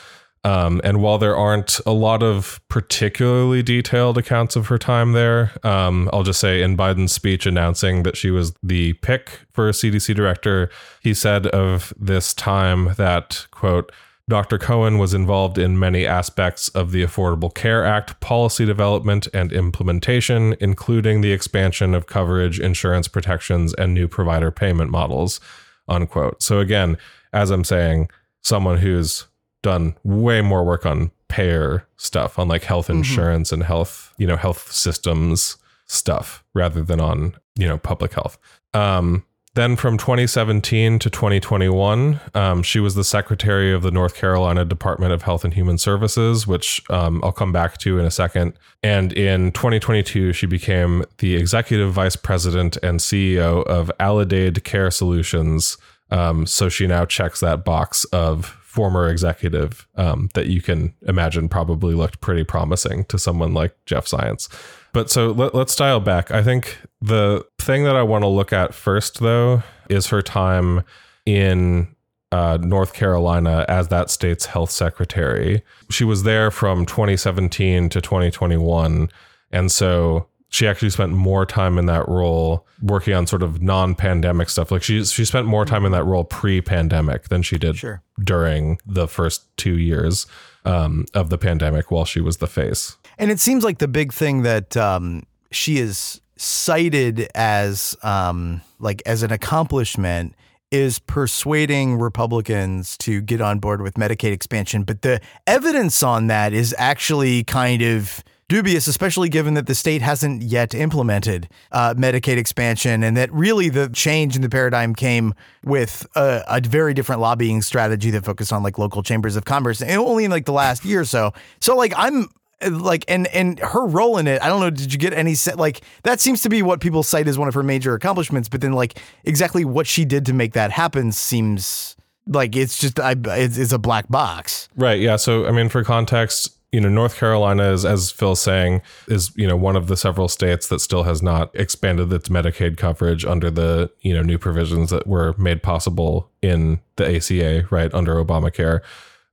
[0.46, 5.52] Um, and while there aren't a lot of particularly detailed accounts of her time there,
[5.64, 9.74] um, I'll just say in Biden's speech announcing that she was the pick for a
[9.74, 10.70] CDC director,
[11.02, 13.92] he said of this time that, quote,
[14.30, 14.60] Dr.
[14.60, 20.56] Cohen was involved in many aspects of the Affordable Care Act policy development and implementation,
[20.60, 25.40] including the expansion of coverage, insurance protections, and new provider payment models,
[25.88, 26.44] unquote.
[26.44, 26.96] So, again,
[27.34, 28.12] as I'm saying,
[28.44, 29.26] someone who's
[29.64, 34.38] done way more work on payer stuff, on like health insurance and health, you know,
[34.38, 38.38] health systems stuff rather than on, you know, public health.
[38.76, 39.26] Um,
[39.60, 45.12] then from 2017 to 2021, um, she was the secretary of the North Carolina Department
[45.12, 48.54] of Health and Human Services, which um, I'll come back to in a second.
[48.82, 55.78] And in 2022, she became the executive vice president and CEO of Aledade Care Solutions.
[56.10, 61.50] Um, so she now checks that box of former executive um, that you can imagine
[61.50, 64.48] probably looked pretty promising to someone like Jeff Zients.
[64.94, 66.32] But so let, let's dial back.
[66.32, 70.84] I think the thing that I want to look at first, though, is her time
[71.26, 71.96] in
[72.32, 75.64] uh, North Carolina as that state's health secretary.
[75.90, 79.10] She was there from 2017 to 2021.
[79.52, 84.50] And so she actually spent more time in that role working on sort of non-pandemic
[84.50, 84.72] stuff.
[84.72, 88.02] Like she she spent more time in that role pre-pandemic than she did Sure.
[88.24, 90.26] during the first two years
[90.66, 92.98] um, of the pandemic while she was the face.
[93.20, 99.04] And it seems like the big thing that um, she is cited as um, like
[99.06, 100.34] as an accomplishment
[100.72, 104.84] is persuading Republicans to get on board with Medicaid expansion.
[104.84, 110.02] But the evidence on that is actually kind of dubious, especially given that the state
[110.02, 115.34] hasn't yet implemented uh, Medicaid expansion, and that really the change in the paradigm came
[115.66, 119.82] with a, a very different lobbying strategy that focused on like local chambers of commerce,
[119.82, 121.34] and only in like the last year or so.
[121.60, 122.30] So like I'm
[122.70, 125.58] like and and her role in it i don't know did you get any set
[125.58, 128.60] like that seems to be what people cite as one of her major accomplishments but
[128.60, 131.96] then like exactly what she did to make that happen seems
[132.28, 135.00] like it's just I, it's, it's a black box Right.
[135.02, 135.18] Yeah.
[135.18, 139.46] So, I mean, for context, you know, North Carolina is, as Phil's saying, is, you
[139.48, 143.52] know, one of the several states that still has not expanded its Medicaid coverage under
[143.52, 148.80] the, you know, new provisions that were made possible in the ACA, right, under Obamacare.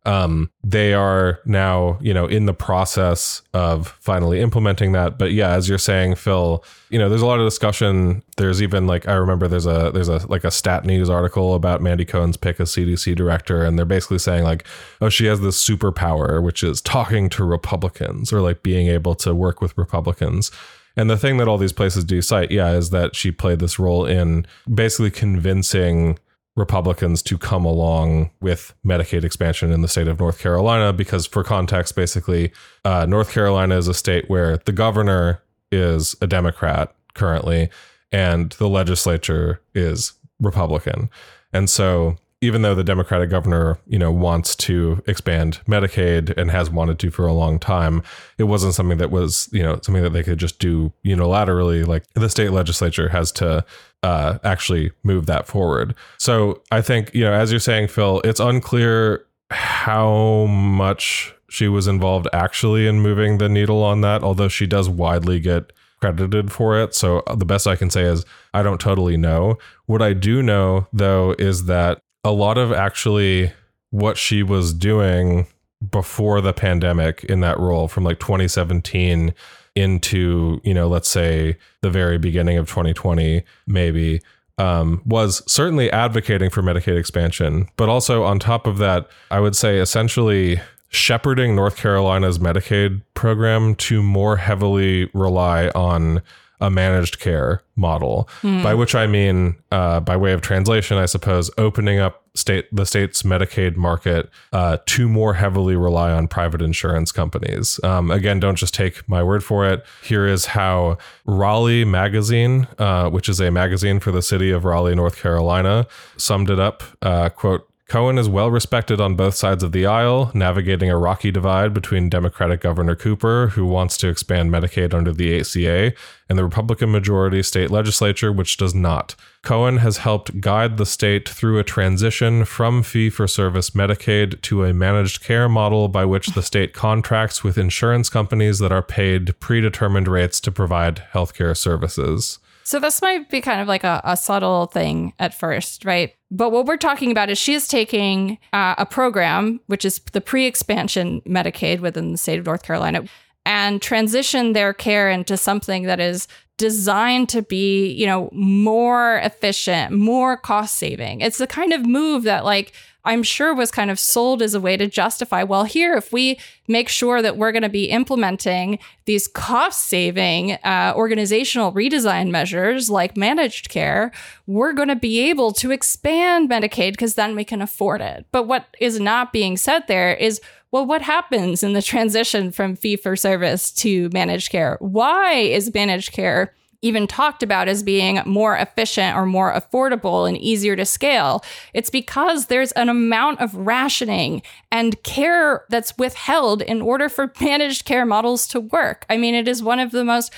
[0.07, 5.19] Um, they are now, you know, in the process of finally implementing that.
[5.19, 8.23] But yeah, as you're saying, Phil, you know, there's a lot of discussion.
[8.37, 11.83] There's even like I remember there's a there's a like a stat news article about
[11.83, 14.65] Mandy Cohen's pick as CDC director, and they're basically saying like,
[15.01, 19.35] oh, she has this superpower, which is talking to Republicans or like being able to
[19.35, 20.53] work with Republicans.
[20.97, 23.79] And the thing that all these places do cite, yeah, is that she played this
[23.79, 26.19] role in basically convincing
[26.57, 31.45] Republicans to come along with Medicaid expansion in the state of North Carolina because, for
[31.45, 32.51] context, basically,
[32.85, 37.69] uh, North Carolina is a state where the governor is a Democrat currently
[38.11, 41.11] and the legislature is Republican.
[41.53, 46.71] And so, even though the Democratic governor, you know, wants to expand Medicaid and has
[46.71, 48.03] wanted to for a long time,
[48.39, 51.87] it wasn't something that was, you know, something that they could just do unilaterally.
[51.87, 53.65] Like the state legislature has to
[54.07, 55.93] uh, actually move that forward.
[56.17, 61.89] So I think, you know, as you're saying, Phil, it's unclear how much she was
[61.89, 66.81] involved actually in moving the needle on that, although she does widely get credited for
[66.81, 66.95] it.
[66.95, 69.59] So the best I can say is I don't totally know.
[69.87, 73.53] What I do know, though, is that a lot of actually
[73.91, 75.49] what she was doing
[75.91, 79.35] before the pandemic in that role from like 2017
[79.77, 84.21] into, you know, let's say the very beginning of 2020, maybe,
[84.59, 87.69] um, was certainly advocating for Medicaid expansion.
[87.77, 93.75] But also, on top of that, I would say essentially shepherding North Carolina's Medicaid program
[93.77, 96.23] to more heavily rely on
[96.61, 98.29] a managed care model,
[98.63, 102.85] by which I mean, uh, by way of translation, I suppose, opening up state the
[102.85, 107.81] state's Medicaid market uh, to more heavily rely on private insurance companies.
[107.83, 109.85] Um, again, don't just take my word for it.
[110.03, 114.95] Here is how Raleigh Magazine, uh, which is a magazine for the city of Raleigh,
[114.95, 116.83] North Carolina, summed it up.
[117.03, 117.69] Uh, quote.
[117.89, 122.09] Cohen is well respected on both sides of the aisle, navigating a rocky divide between
[122.09, 125.93] Democratic Governor Cooper, who wants to expand Medicaid under the ACA,
[126.29, 129.15] and the Republican majority state legislature, which does not.
[129.45, 134.65] Cohen has helped guide the state through a transition from fee for service Medicaid to
[134.65, 139.39] a managed care model by which the state contracts with insurance companies that are paid
[139.39, 142.41] predetermined rates to provide healthcare services.
[142.65, 146.16] So this might be kind of like a, a subtle thing at first, right?
[146.31, 150.21] But what we're talking about is she is taking uh, a program, which is the
[150.21, 153.05] pre-expansion Medicaid within the state of North Carolina,
[153.45, 156.27] and transition their care into something that is
[156.59, 161.21] designed to be, you know, more efficient, more cost saving.
[161.21, 162.73] It's the kind of move that like
[163.07, 166.39] I'm sure was kind of sold as a way to justify, well, here, if we
[166.69, 172.91] make sure that we're going to be implementing these cost saving uh, organizational redesign measures
[172.91, 174.11] like managed care,
[174.47, 178.27] we're going to be able to expand Medicaid because then we can afford it.
[178.33, 180.41] But what is not being said there is,
[180.73, 184.77] well, what happens in the transition from fee for service to managed care?
[184.81, 186.53] Why is managed care?
[186.87, 191.45] Even talked about as being more efficient or more affordable and easier to scale.
[191.75, 197.85] It's because there's an amount of rationing and care that's withheld in order for managed
[197.85, 199.05] care models to work.
[199.11, 200.33] I mean, it is one of the most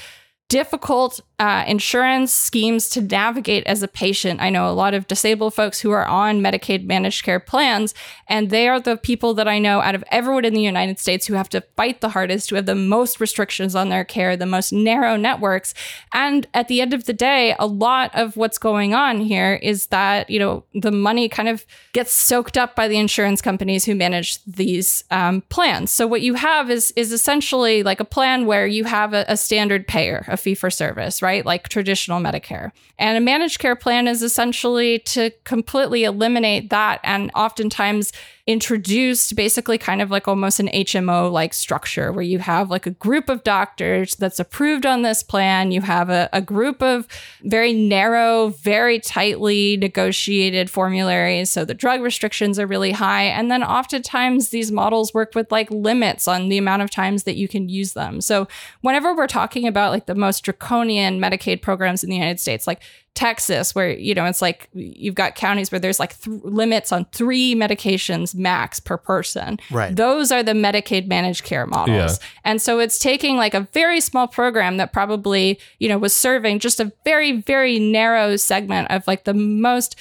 [0.48, 4.40] difficult uh, insurance schemes to navigate as a patient.
[4.40, 7.94] I know a lot of disabled folks who are on Medicaid managed care plans,
[8.27, 11.27] and they are the people that I know out of everyone in the United States
[11.27, 14.46] who have to fight the hardest, who have the most restrictions on their care, the
[14.46, 15.74] most narrow networks.
[16.12, 19.87] And at the end of the day, a lot of what's going on here is
[19.87, 23.94] that, you know, the money kind of gets soaked up by the insurance companies who
[23.94, 25.92] manage these um, plans.
[25.92, 29.37] So what you have is is essentially like a plan where you have a, a
[29.37, 31.28] standard payer, a fee for service, right?
[31.45, 32.73] Like traditional Medicare.
[32.99, 38.12] And a managed care plan is essentially to completely eliminate that and oftentimes
[38.48, 42.90] introduced basically kind of like almost an HMO like structure where you have like a
[42.92, 45.70] group of doctors that's approved on this plan.
[45.70, 47.06] You have a, a group of
[47.42, 51.50] very narrow, very tightly negotiated formularies.
[51.50, 53.24] So the drug restrictions are really high.
[53.24, 57.37] And then oftentimes these models work with like limits on the amount of times that
[57.37, 58.22] you can use them.
[58.22, 58.48] So
[58.80, 62.80] whenever we're talking about like the most draconian Medicaid programs in the United States, like
[63.18, 67.04] Texas, where you know it's like you've got counties where there's like th- limits on
[67.07, 69.59] three medications max per person.
[69.72, 69.94] Right.
[69.94, 72.26] Those are the Medicaid managed care models, Yeah.
[72.44, 76.61] and so it's taking like a very small program that probably you know was serving
[76.61, 79.96] just a very very narrow segment of like the most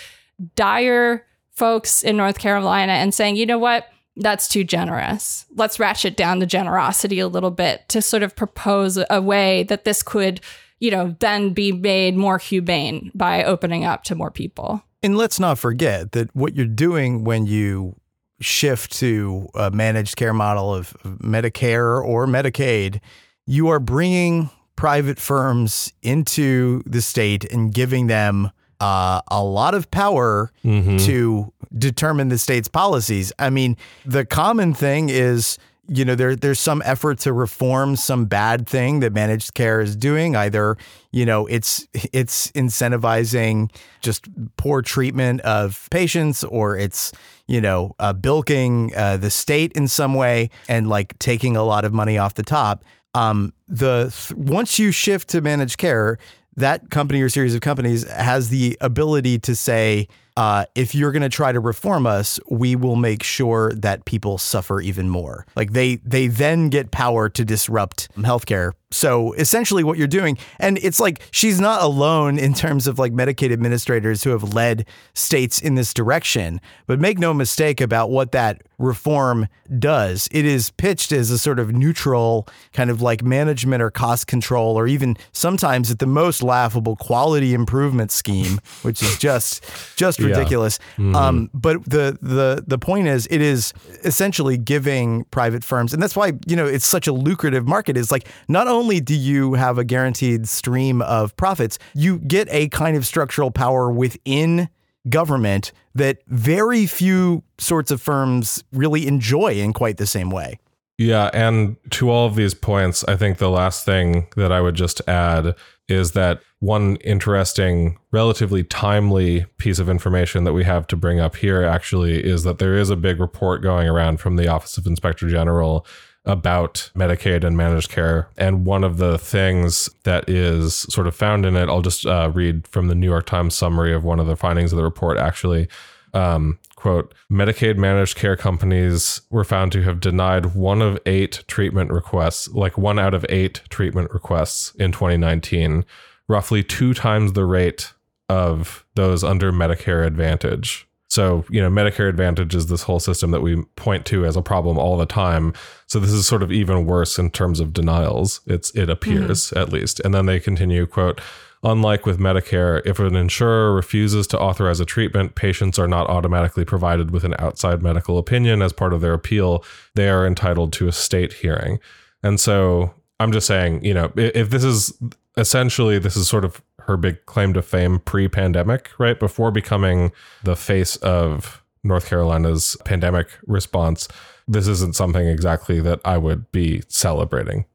[0.56, 3.88] dire folks in North Carolina, and saying, you know what.
[4.20, 5.46] That's too generous.
[5.56, 9.84] Let's ratchet down the generosity a little bit to sort of propose a way that
[9.86, 10.42] this could
[10.80, 14.84] you know, then be made more humane by opening up to more people.
[15.04, 17.96] And let's not forget that what you're doing when you
[18.40, 23.00] shift to a managed care model of of Medicare or Medicaid,
[23.46, 29.90] you are bringing private firms into the state and giving them uh, a lot of
[29.90, 30.52] power
[31.00, 33.34] to determine the state's policies.
[33.40, 38.26] I mean, the common thing is you know there there's some effort to reform some
[38.26, 40.36] bad thing that managed care is doing.
[40.36, 40.78] Either
[41.12, 43.72] you know it's it's incentivizing
[44.02, 47.12] just poor treatment of patients or it's
[47.48, 51.86] you know uh, bilking uh, the state in some way and like taking a lot
[51.86, 52.84] of money off the top.
[53.14, 56.18] Um the once you shift to managed care
[56.58, 61.24] that company or series of companies has the ability to say uh, if you're going
[61.24, 65.48] to try to reform us, we will make sure that people suffer even more.
[65.56, 68.74] Like they they then get power to disrupt healthcare.
[68.90, 73.12] So essentially, what you're doing, and it's like she's not alone in terms of like
[73.12, 76.62] Medicaid administrators who have led states in this direction.
[76.86, 79.48] But make no mistake about what that reform
[79.80, 80.30] does.
[80.32, 84.78] It is pitched as a sort of neutral kind of like management or cost control,
[84.80, 89.66] or even sometimes at the most laughable quality improvement scheme, which is just
[89.98, 90.28] just Yeah.
[90.28, 90.80] ridiculous.
[90.98, 93.74] Um, but the the the point is, it is
[94.06, 97.98] essentially giving private firms, and that's why you know it's such a lucrative market.
[97.98, 102.70] Is like not only do you have a guaranteed stream of profits, you get a
[102.70, 104.70] kind of structural power within
[105.10, 110.60] government that very few sorts of firms really enjoy in quite the same way.
[110.98, 114.74] Yeah, and to all of these points, I think the last thing that I would
[114.74, 115.56] just add
[115.88, 121.36] is that one interesting, relatively timely piece of information that we have to bring up
[121.36, 124.88] here actually is that there is a big report going around from the Office of
[124.88, 125.86] Inspector General
[126.28, 128.30] about Medicaid and managed care.
[128.38, 132.30] And one of the things that is sort of found in it, I'll just uh,
[132.34, 135.18] read from the New York Times summary of one of the findings of the report
[135.18, 135.68] actually.
[136.14, 141.92] Um, quote medicaid managed care companies were found to have denied one of eight treatment
[141.92, 145.84] requests like one out of eight treatment requests in 2019
[146.30, 147.94] roughly two times the rate
[148.30, 153.42] of those under medicare advantage so you know medicare advantage is this whole system that
[153.42, 155.54] we point to as a problem all the time
[155.88, 159.60] so this is sort of even worse in terms of denials it's it appears mm-hmm.
[159.60, 161.22] at least and then they continue quote
[161.64, 166.64] Unlike with Medicare, if an insurer refuses to authorize a treatment, patients are not automatically
[166.64, 169.66] provided with an outside medical opinion as part of their appeal.
[169.96, 171.80] They are entitled to a state hearing.
[172.22, 174.94] And so I'm just saying, you know, if this is
[175.36, 179.20] essentially, this is sort of her big claim to fame pre pandemic, right?
[179.20, 180.12] Before becoming
[180.44, 184.08] the face of North Carolina's pandemic response,
[184.48, 187.66] this isn't something exactly that I would be celebrating.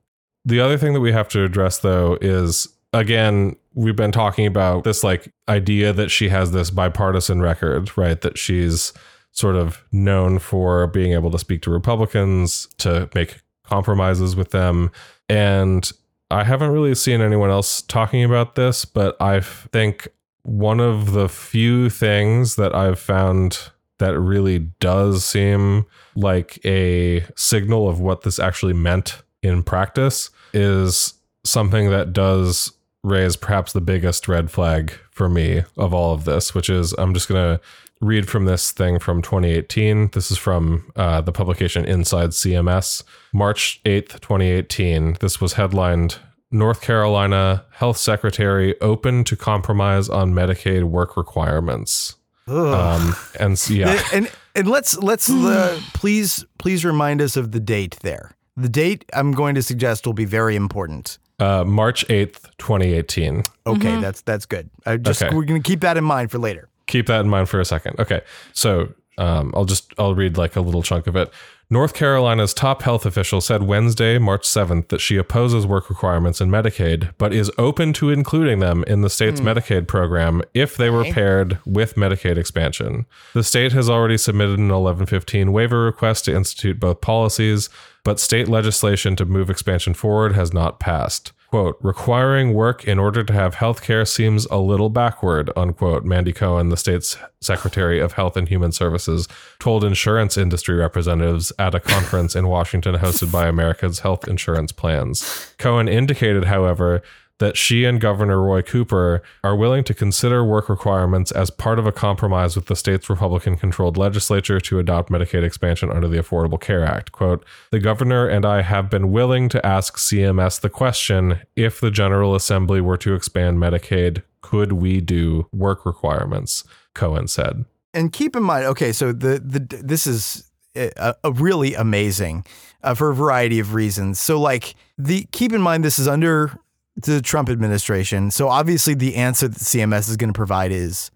[0.44, 4.84] The other thing that we have to address, though, is again, we've been talking about
[4.84, 8.20] this like idea that she has this bipartisan record, right?
[8.20, 8.92] That she's
[9.32, 14.90] sort of known for being able to speak to Republicans, to make compromises with them.
[15.28, 15.90] And
[16.32, 20.08] I haven't really seen anyone else talking about this, but I think
[20.44, 25.84] one of the few things that I've found that really does seem
[26.16, 31.14] like a signal of what this actually meant in practice is
[31.44, 32.72] something that does
[33.04, 37.12] raise perhaps the biggest red flag for me of all of this, which is I'm
[37.14, 37.62] just going to
[38.00, 40.10] read from this thing from 2018.
[40.12, 45.18] This is from uh, the publication Inside CMS, March 8th, 2018.
[45.20, 46.18] This was headlined
[46.52, 52.16] North Carolina Health Secretary open to compromise on Medicaid work requirements.
[52.46, 57.60] Um, and so, yeah, and and let's let's uh, please please remind us of the
[57.60, 58.32] date there.
[58.56, 61.18] The date I'm going to suggest will be very important.
[61.40, 63.42] uh, March 8th, 2018.
[63.66, 64.68] Okay, that's that's good.
[64.84, 65.34] I just Okay.
[65.34, 66.68] we're going to keep that in mind for later.
[66.86, 67.98] keep that in mind for a second.
[67.98, 68.20] Okay.
[68.52, 71.30] So um, I'll just I'll read like a little chunk of it.
[71.72, 76.50] North Carolina's top health official said Wednesday, March 7th, that she opposes work requirements in
[76.50, 79.48] Medicaid, but is open to including them in the state's hmm.
[79.48, 83.06] Medicaid program if they were paired with Medicaid expansion.
[83.32, 87.70] The state has already submitted an 1115 waiver request to institute both policies,
[88.04, 91.32] but state legislation to move expansion forward has not passed.
[91.52, 96.32] Quote, requiring work in order to have health care seems a little backward, unquote, Mandy
[96.32, 99.28] Cohen, the state's Secretary of Health and Human Services,
[99.58, 105.54] told insurance industry representatives at a conference in Washington hosted by America's Health Insurance Plans.
[105.58, 107.02] Cohen indicated, however,
[107.42, 111.88] that she and Governor Roy Cooper are willing to consider work requirements as part of
[111.88, 116.60] a compromise with the state's Republican controlled legislature to adopt Medicaid expansion under the Affordable
[116.60, 117.10] Care Act.
[117.10, 121.90] Quote, the governor and I have been willing to ask CMS the question if the
[121.90, 126.62] General Assembly were to expand Medicaid, could we do work requirements?
[126.94, 127.64] Cohen said.
[127.92, 132.46] And keep in mind, okay, so the the this is a, a really amazing
[132.82, 134.20] uh, for a variety of reasons.
[134.20, 136.56] So like the keep in mind this is under
[136.96, 138.30] the Trump administration.
[138.30, 141.10] So obviously the answer that CMS is going to provide is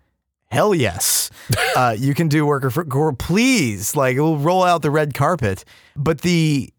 [0.51, 1.31] hell yes.
[1.77, 5.65] uh, you can do worker for or please like we'll roll out the red carpet.
[5.95, 6.73] But the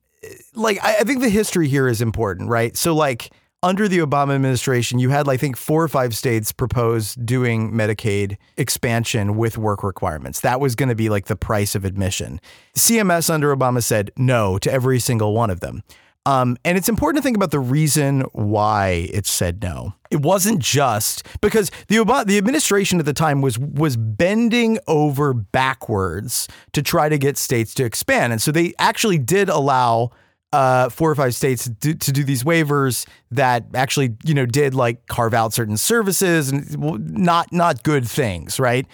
[0.55, 2.75] like I, I think the history here is important, right?
[2.75, 3.31] So like
[3.63, 8.37] under the Obama administration, you had I think four or five states propose doing Medicaid
[8.55, 10.41] expansion with work requirements.
[10.41, 12.39] That was going to be like the price of admission.
[12.75, 15.83] CMS under Obama said no to every single one of them.
[16.27, 19.93] Um, and it's important to think about the reason why it said no.
[20.11, 26.49] It wasn't just because the the administration at the time was was bending over backwards
[26.73, 30.11] to try to get states to expand, and so they actually did allow
[30.51, 34.45] uh, four or five states to do, to do these waivers that actually you know
[34.45, 36.77] did like carve out certain services and
[37.09, 38.85] not not good things, right?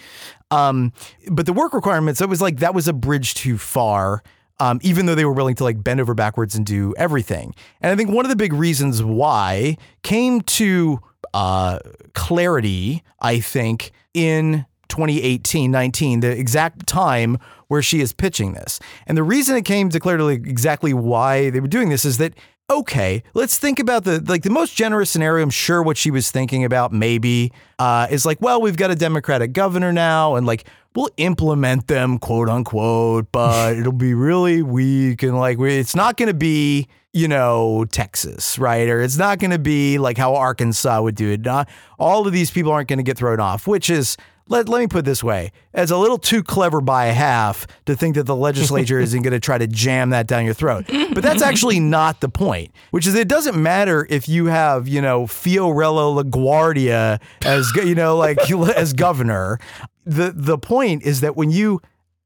[0.52, 0.92] Um,
[1.32, 4.22] but the work requirements, it was like that was a bridge too far
[4.60, 7.54] um, even though they were willing to like bend over backwards and do everything.
[7.80, 11.00] And I think one of the big reasons why came to
[11.32, 11.80] uh,
[12.14, 17.38] clarity, I think, in 2018 19, the exact time
[17.68, 18.78] where she is pitching this.
[19.06, 22.34] And the reason it came to clarity exactly why they were doing this is that
[22.70, 25.42] okay, let's think about the like the most generous scenario.
[25.42, 28.96] I'm sure what she was thinking about maybe uh, is like, well, we've got a
[28.96, 35.22] Democratic governor now, and like we'll implement them, quote unquote, but it'll be really weak
[35.22, 38.88] and like we, it's not going to be you know Texas, right?
[38.88, 41.42] Or it's not going to be like how Arkansas would do it.
[41.42, 44.16] Not all of these people aren't going to get thrown off, which is
[44.48, 47.96] let, let me put it this way as a little too clever by half to
[47.96, 50.84] think that the legislature isn't going to try to jam that down your throat.
[50.88, 55.00] But that's actually not the point, which is it doesn't matter if you have, you
[55.00, 58.38] know, Fiorello LaGuardia as, you know, like
[58.76, 59.58] as governor.
[60.04, 61.80] The, the point is that when you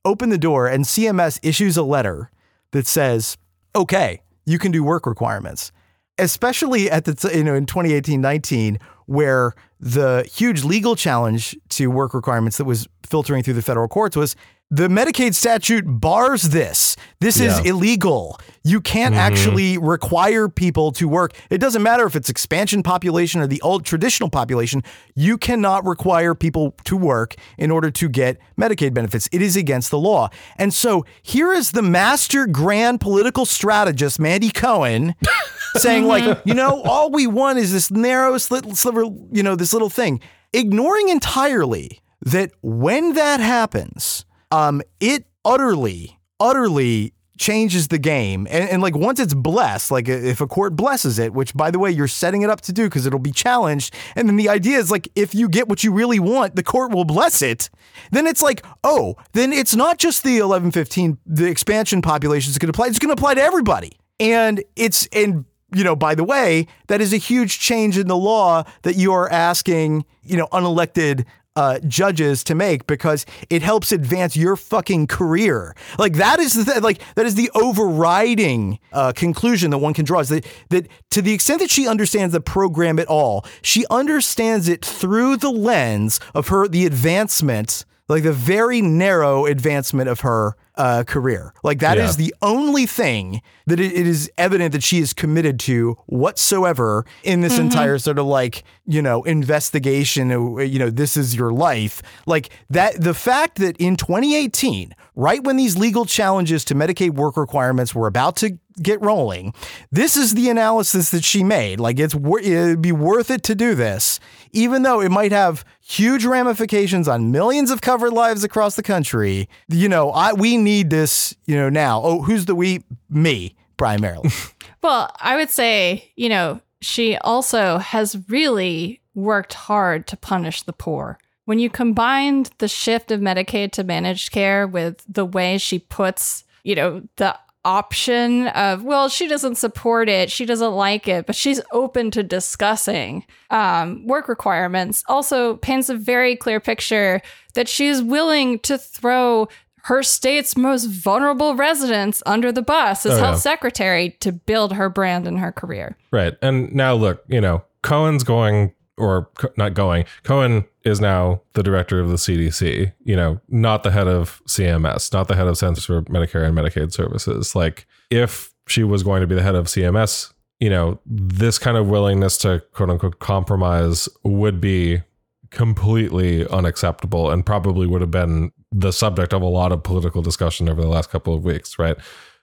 [0.04, 2.30] open the door and CMS issues a letter
[2.72, 3.36] that says,
[3.76, 5.70] okay, you can do work requirements,
[6.18, 8.78] especially at the, t- you know, in 2018 19,
[9.09, 14.16] where the huge legal challenge to work requirements that was filtering through the federal courts
[14.16, 14.36] was
[14.70, 16.94] the Medicaid statute bars this.
[17.20, 18.38] This is illegal.
[18.64, 19.20] You can't mm-hmm.
[19.20, 21.32] actually require people to work.
[21.48, 24.82] It doesn't matter if it's expansion population or the old traditional population.
[25.14, 29.26] You cannot require people to work in order to get Medicaid benefits.
[29.32, 30.28] It is against the law.
[30.59, 35.14] And so here is the master grand political strategist, Mandy Cohen,
[35.79, 39.72] saying like, you know, all we want is this narrow slit- sliver, you know, this
[39.72, 40.20] little thing,
[40.53, 48.47] ignoring entirely that when that happens, um, it utterly, utterly changes the game.
[48.51, 51.79] And, and like once it's blessed, like if a court blesses it, which by the
[51.79, 53.95] way, you're setting it up to do because it'll be challenged.
[54.16, 56.93] And then the idea is like, if you get what you really want, the court
[56.93, 57.70] will bless it.
[58.11, 62.70] Then it's like, oh, then it's not just the 1115, the expansion population is going
[62.72, 62.89] to apply.
[62.89, 63.93] It's going to apply to everybody.
[64.20, 68.16] And it's, and you know, by the way, that is a huge change in the
[68.16, 71.24] law that you are asking, you know, unelected
[71.56, 75.74] uh, judges to make because it helps advance your fucking career.
[75.98, 80.04] Like that is the th- like that is the overriding uh, conclusion that one can
[80.04, 83.84] draw is that that to the extent that she understands the program at all, she
[83.90, 90.20] understands it through the lens of her the advancement, like the very narrow advancement of
[90.20, 91.52] her uh, career.
[91.64, 92.26] Like that is Yeah.
[92.26, 97.58] the only thing that it, is evident that she is committed to whatsoever in this
[97.58, 100.32] entire sort of like you know investigation.
[100.32, 102.02] uh, You know, this is your life.
[102.26, 103.00] Like that.
[103.00, 108.06] The fact that in 2018, right when these legal challenges to Medicaid work requirements were
[108.06, 109.52] about to get rolling,
[109.90, 111.78] this is the analysis that she made.
[111.80, 114.18] Like it's it'd be worth it to do this,
[114.52, 119.48] even though it might have huge ramifications on millions of covered lives across the country.
[119.68, 121.34] You know, I we need this.
[121.44, 122.00] You know, now.
[122.02, 122.82] Oh, who's the we?
[123.10, 124.31] Me primarily.
[124.81, 130.72] Well, I would say, you know, she also has really worked hard to punish the
[130.72, 131.18] poor.
[131.47, 136.45] When you combined the shift of Medicaid to managed care with the way she puts,
[136.62, 141.35] you know, the option of, well, she doesn't support it, she doesn't like it, but
[141.35, 147.20] she's open to discussing um, work requirements, also paints a very clear picture
[147.55, 149.49] that she's willing to throw
[149.85, 153.41] her state's most vulnerable residents under the bus as Oh, health yeah.
[153.41, 155.97] secretary to build her brand and her career.
[156.11, 156.37] Right.
[156.43, 160.05] And now look, you know, Cohen's going or not going.
[160.24, 165.12] Cohen is now the director of the CDC, you know, not the head of CMS,
[165.12, 167.55] not the head of Centers for Medicare and Medicaid Services.
[167.55, 171.76] Like if she was going to be the head of CMS, you know, this kind
[171.76, 175.03] of willingness to quote unquote compromise would be
[175.51, 180.68] completely unacceptable and probably would have been the subject of a lot of political discussion
[180.68, 181.96] over the last couple of weeks, right?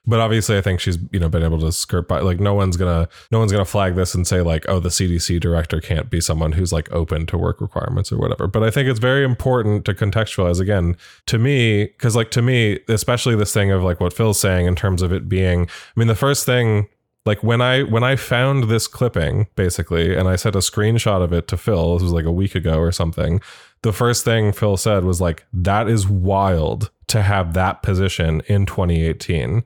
[0.08, 2.20] But obviously, I think she's you know been able to skirt by.
[2.20, 5.40] Like no one's gonna no one's gonna flag this and say like, oh, the CDC
[5.40, 8.46] director can't be someone who's like open to work requirements or whatever.
[8.46, 10.96] But I think it's very important to contextualize again
[11.26, 14.76] to me because like to me, especially this thing of like what Phil's saying in
[14.76, 15.62] terms of it being.
[15.62, 16.88] I mean, the first thing
[17.26, 21.32] like when I when I found this clipping basically, and I sent a screenshot of
[21.32, 21.94] it to Phil.
[21.94, 23.40] This was like a week ago or something.
[23.82, 28.64] The first thing Phil said was like, "That is wild to have that position in
[28.64, 29.64] 2018,"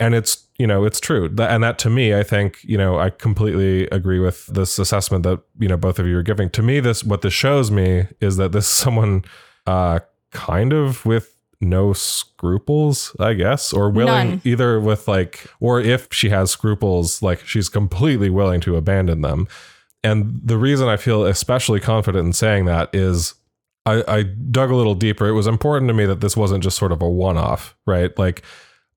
[0.00, 1.34] and it's you know it's true.
[1.38, 5.40] And that to me, I think you know I completely agree with this assessment that
[5.58, 6.50] you know both of you are giving.
[6.50, 9.24] To me, this what this shows me is that this is someone
[9.66, 10.00] uh,
[10.32, 14.40] kind of with no scruples, I guess, or willing None.
[14.44, 19.48] either with like, or if she has scruples, like she's completely willing to abandon them.
[20.04, 23.34] And the reason I feel especially confident in saying that is
[23.84, 25.26] I, I dug a little deeper.
[25.26, 28.16] It was important to me that this wasn't just sort of a one off, right?
[28.18, 28.42] Like,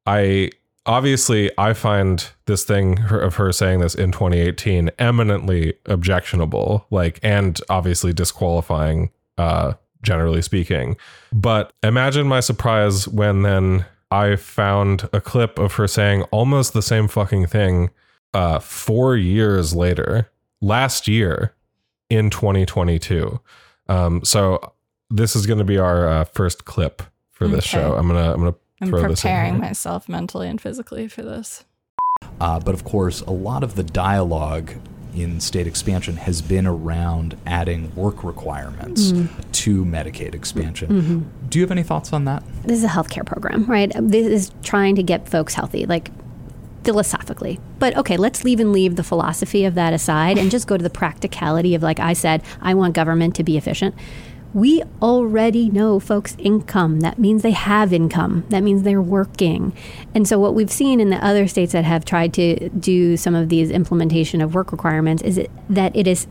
[0.06, 0.52] I
[0.86, 7.60] obviously I find this thing of her saying this in 2018 eminently objectionable, like, and
[7.70, 10.98] obviously disqualifying, uh, generally speaking.
[11.34, 16.82] But imagine my surprise when then I found a clip of her saying almost the
[16.82, 17.90] same fucking thing
[18.34, 20.30] uh, four years later,
[20.62, 21.54] last year
[22.10, 23.40] in 2022.
[23.88, 24.74] Um, so
[25.10, 27.82] this is going to be our uh, first clip for this Okay.
[27.84, 27.96] show.
[27.96, 31.64] I'm gonna I'm gonna I'm throw this in preparing myself mentally and physically for this.
[32.40, 34.74] Uh, but of course, a lot of the dialogue
[35.14, 39.52] in state expansion has been around adding work requirements mm-hmm.
[39.52, 40.90] to Medicaid expansion.
[40.90, 41.48] Mm-hmm.
[41.50, 42.44] Do you have any thoughts on that?
[42.64, 43.92] this is a healthcare program, right?
[43.96, 46.12] This is trying to get folks healthy, like
[46.84, 47.60] philosophically.
[47.80, 50.84] But okay, let's leave and leave the philosophy of that aside and just go to
[50.84, 53.96] the practicality of, like I said, I want government to be efficient.
[54.54, 57.00] We already know folks' income.
[57.00, 58.44] That means they have income.
[58.50, 59.74] That means they're working.
[60.14, 63.34] And so, what we've seen in the other states that have tried to do some
[63.34, 65.40] of these implementation of work requirements is
[65.70, 66.28] that it is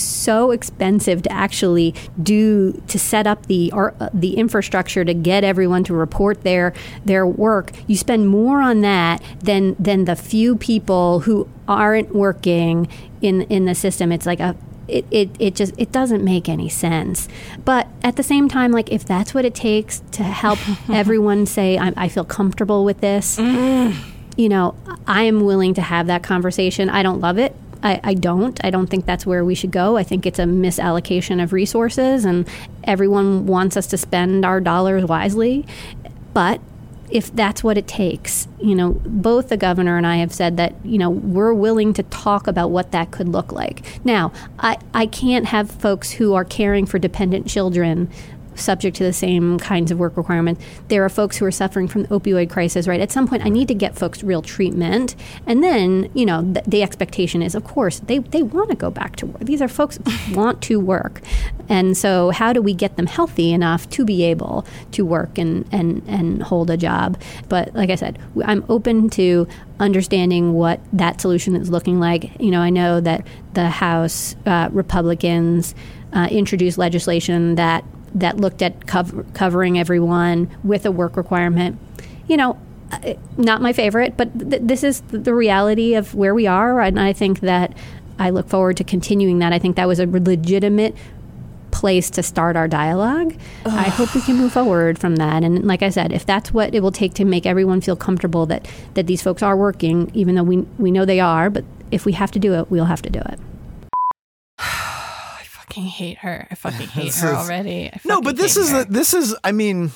[0.00, 5.44] so expensive to actually do to set up the or, uh, the infrastructure to get
[5.44, 6.72] everyone to report their
[7.04, 7.72] their work.
[7.86, 12.88] You spend more on that than than the few people who aren't working
[13.20, 14.12] in in the system.
[14.12, 14.56] It's like a
[14.90, 17.28] it, it, it just it doesn't make any sense
[17.64, 20.58] but at the same time like if that's what it takes to help
[20.90, 23.94] everyone say I, I feel comfortable with this mm.
[24.36, 24.74] you know,
[25.06, 26.88] I am willing to have that conversation.
[26.88, 27.54] I don't love it.
[27.82, 28.62] I, I don't.
[28.64, 29.96] I don't think that's where we should go.
[29.96, 32.48] I think it's a misallocation of resources, and
[32.84, 35.66] everyone wants us to spend our dollars wisely.
[36.32, 36.60] But
[37.10, 40.74] if that's what it takes, you know, both the governor and I have said that,
[40.84, 44.04] you know, we're willing to talk about what that could look like.
[44.04, 48.10] Now, I, I can't have folks who are caring for dependent children
[48.54, 50.64] subject to the same kinds of work requirements.
[50.88, 53.00] There are folks who are suffering from the opioid crisis, right?
[53.00, 55.16] At some point, I need to get folks real treatment.
[55.46, 58.90] And then, you know, th- the expectation is, of course, they, they want to go
[58.90, 59.40] back to work.
[59.40, 59.98] These are folks
[60.32, 61.20] want to work.
[61.68, 65.66] And so, how do we get them healthy enough to be able to work and,
[65.72, 67.20] and, and hold a job?
[67.48, 69.46] But like I said, I'm open to
[69.78, 72.40] understanding what that solution is looking like.
[72.40, 75.74] You know, I know that the House uh, Republicans
[76.12, 77.84] uh, introduced legislation that
[78.14, 81.78] that looked at cover, covering everyone with a work requirement.
[82.26, 82.58] You know,
[82.92, 86.98] uh, not my favorite, but th- this is the reality of where we are, and
[86.98, 87.76] I think that
[88.18, 89.52] I look forward to continuing that.
[89.52, 90.94] I think that was a legitimate
[91.70, 93.34] place to start our dialogue.
[93.64, 93.72] Ugh.
[93.72, 95.44] I hope we can move forward from that.
[95.44, 98.44] And like I said, if that's what it will take to make everyone feel comfortable
[98.46, 102.04] that that these folks are working, even though we we know they are, but if
[102.04, 103.38] we have to do it, we'll have to do it
[105.80, 106.46] fucking hate her.
[106.50, 107.90] I fucking hate her already.
[108.04, 109.34] no, but this is a, this is.
[109.42, 109.90] I mean,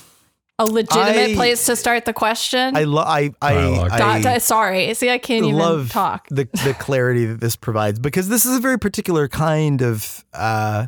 [0.57, 2.75] a legitimate I, place to start the question.
[2.75, 3.07] I love.
[3.07, 4.93] I I, I, sorry.
[4.93, 6.27] See, I can't even love talk.
[6.29, 10.87] The the clarity that this provides because this is a very particular kind of uh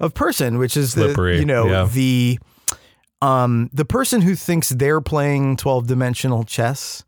[0.00, 1.34] of person, which is Slippery.
[1.34, 1.88] the you know yeah.
[1.90, 2.38] the
[3.20, 7.04] um the person who thinks they're playing twelve dimensional chess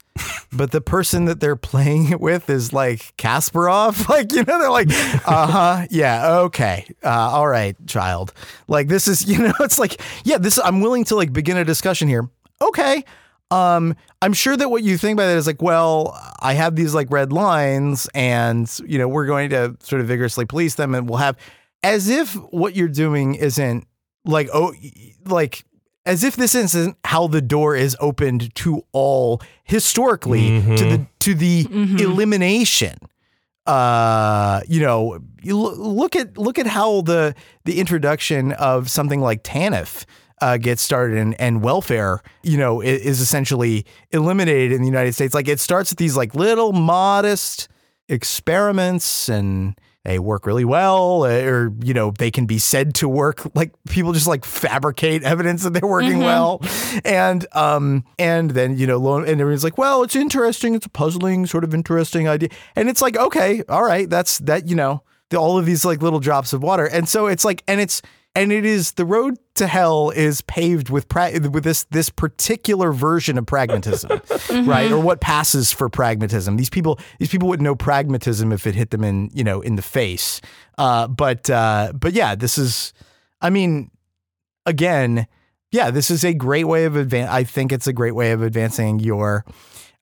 [0.53, 4.09] but the person that they're playing it with is like Kasparov.
[4.15, 4.89] Like, you know, they're like,
[5.27, 8.33] uh huh, yeah, okay, uh, all right, child.
[8.69, 11.65] Like, this is, you know, it's like, yeah, this, I'm willing to like begin a
[11.65, 12.29] discussion here.
[12.63, 13.05] Okay.
[13.51, 16.95] Um, I'm sure that what you think by that is like, well, I have these
[16.95, 21.09] like red lines and, you know, we're going to sort of vigorously police them and
[21.09, 21.37] we'll have,
[21.83, 23.87] as if what you're doing isn't
[24.25, 24.75] like, oh,
[25.27, 25.65] like,
[26.07, 30.75] as if this isn't how the door is opened to all historically mm-hmm.
[30.75, 31.97] to the to the mm-hmm.
[31.99, 32.97] elimination
[33.67, 37.35] uh you know you look at look at how the
[37.65, 40.05] the introduction of something like TANF
[40.41, 45.15] uh, gets started and, and welfare, you know, is, is essentially eliminated in the United
[45.15, 45.33] States.
[45.33, 47.69] Like it starts with these like little modest
[48.09, 53.09] experiments and they work really well uh, or you know they can be said to
[53.09, 56.23] work like people just like fabricate evidence that they're working mm-hmm.
[56.23, 56.61] well.
[57.05, 60.75] And um and then you know and everyone's like well it's interesting.
[60.75, 62.51] It's a puzzling sort of interesting idea.
[62.77, 66.03] And it's like okay all right that's that you know the, all of these like
[66.03, 66.87] little drops of water.
[66.87, 68.03] And so it's like and it's
[68.35, 72.93] and it is the road to hell is paved with pra- with this this particular
[72.93, 74.69] version of pragmatism, mm-hmm.
[74.69, 74.91] right?
[74.91, 76.57] Or what passes for pragmatism.
[76.57, 79.77] These people these people wouldn't know pragmatism if it hit them in you know in
[79.77, 80.41] the face.
[80.79, 82.93] Uh, but uh, but yeah, this is.
[83.41, 83.91] I mean,
[84.65, 85.27] again,
[85.71, 87.31] yeah, this is a great way of advance.
[87.31, 89.45] I think it's a great way of advancing your.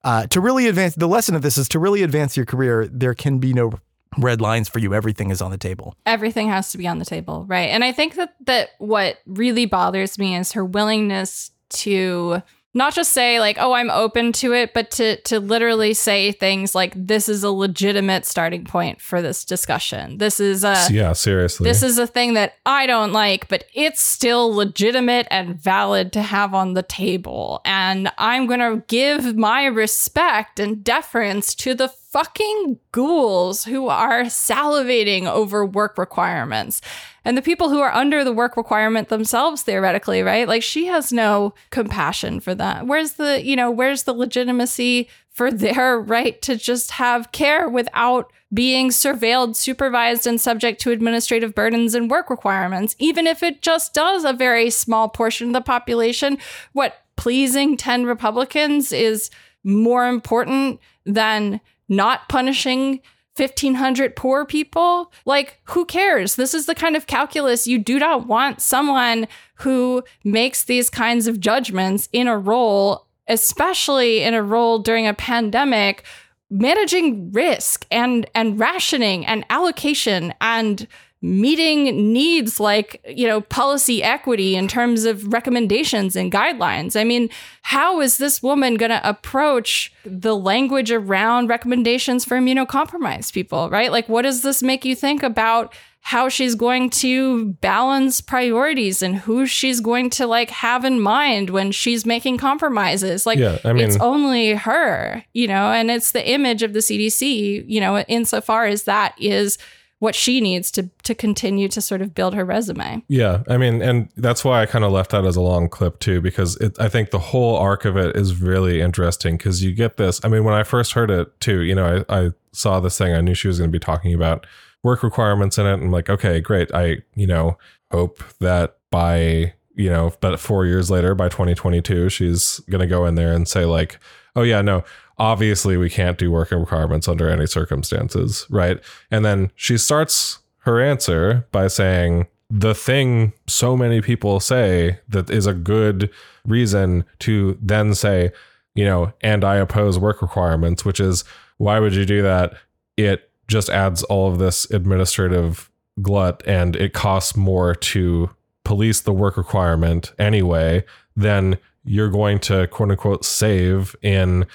[0.05, 2.87] Uh, to really advance, the lesson of this is to really advance your career.
[2.87, 3.71] There can be no
[4.17, 4.93] red lines for you.
[4.93, 5.95] Everything is on the table.
[6.05, 7.69] Everything has to be on the table right?
[7.69, 12.41] And i think that that what really bothers me is her willingness to
[12.73, 16.73] not just say like oh i'm open to it but to to literally say things
[16.73, 20.17] like this is a legitimate starting point for this discussion.
[20.17, 21.65] This is a yeah seriously.
[21.65, 26.21] this is a thing that i don't like but it's still legitimate and valid to
[26.21, 27.61] have on the table.
[27.65, 34.25] And i'm going to give my respect and deference to the fucking ghouls who are
[34.25, 36.79] salivating over work requirements.
[37.25, 40.47] And the people who are under the work requirement themselves theoretically right?
[40.47, 45.49] Like she has no compassion for that where's the you know where's the legitimacy for
[45.49, 51.95] their right to just have care without being surveilled supervised and subject to administrative burdens
[51.95, 52.95] and work requirements?
[52.99, 56.37] Even if it just does a very small portion of the population
[56.73, 59.31] what pleasing 10 republicans is
[59.63, 61.59] more important than
[61.95, 63.01] not punishing
[63.35, 65.11] 1500 poor people?
[65.25, 66.35] Like who cares?
[66.35, 71.27] This is the kind of calculus you do not want someone who makes these kinds
[71.27, 76.03] of judgments in a role especially in a role during a pandemic
[76.49, 80.87] managing risk and and rationing and allocation and
[81.23, 86.99] meeting needs like, you know, policy equity in terms of recommendations and guidelines.
[86.99, 87.29] I mean,
[87.61, 93.89] how is this woman going to approach the language around recommendations for immunocompromised people, right?
[93.89, 95.73] Like, what does this make you think about?
[96.05, 101.49] how she's going to balance priorities and who she's going to like have in mind
[101.49, 103.25] when she's making compromises.
[103.25, 106.79] Like yeah, I mean, it's only her, you know, and it's the image of the
[106.79, 109.57] CDC, you know, insofar as that is
[110.03, 113.01] what she needs to to continue to sort of build her resume.
[113.07, 115.99] Yeah, I mean, and that's why I kind of left that as a long clip
[115.99, 119.71] too, because it, I think the whole arc of it is really interesting because you
[119.71, 120.19] get this.
[120.21, 123.13] I mean, when I first heard it too, you know, I, I saw this thing,
[123.13, 124.45] I knew she was going to be talking about
[124.83, 125.75] work requirements in it.
[125.75, 126.69] And I'm like, okay, great.
[126.73, 127.57] I, you know,
[127.89, 133.05] hope that by you know, but four years later, by 2022, she's going to go
[133.05, 133.99] in there and say, like,
[134.35, 134.83] oh, yeah, no,
[135.17, 138.45] obviously we can't do working requirements under any circumstances.
[138.49, 138.79] Right.
[139.11, 145.29] And then she starts her answer by saying, the thing so many people say that
[145.29, 146.09] is a good
[146.45, 148.31] reason to then say,
[148.75, 151.23] you know, and I oppose work requirements, which is
[151.57, 152.53] why would you do that?
[152.95, 155.71] It just adds all of this administrative
[156.01, 158.29] glut and it costs more to
[158.63, 160.83] police the work requirement anyway,
[161.15, 164.45] then you're going to quote unquote save in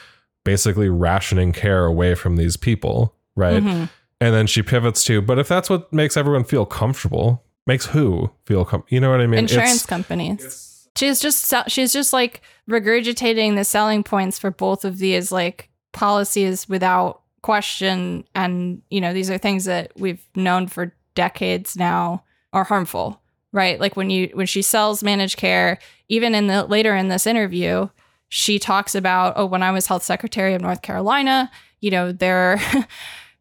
[0.45, 3.63] basically rationing care away from these people, right?
[3.63, 3.85] Mm-hmm.
[4.21, 8.31] And then she pivots to, but if that's what makes everyone feel comfortable, makes who
[8.47, 9.41] feel com- you know what I mean?
[9.41, 10.65] Insurance It's- companies.
[10.97, 16.69] She's just she's just like regurgitating the selling points for both of these like policies
[16.69, 22.65] without question and you know these are things that we've known for decades now are
[22.65, 23.21] harmful
[23.53, 25.79] right like when you when she sells managed care
[26.09, 27.89] even in the later in this interview
[28.29, 32.61] she talks about oh when i was health secretary of north carolina you know there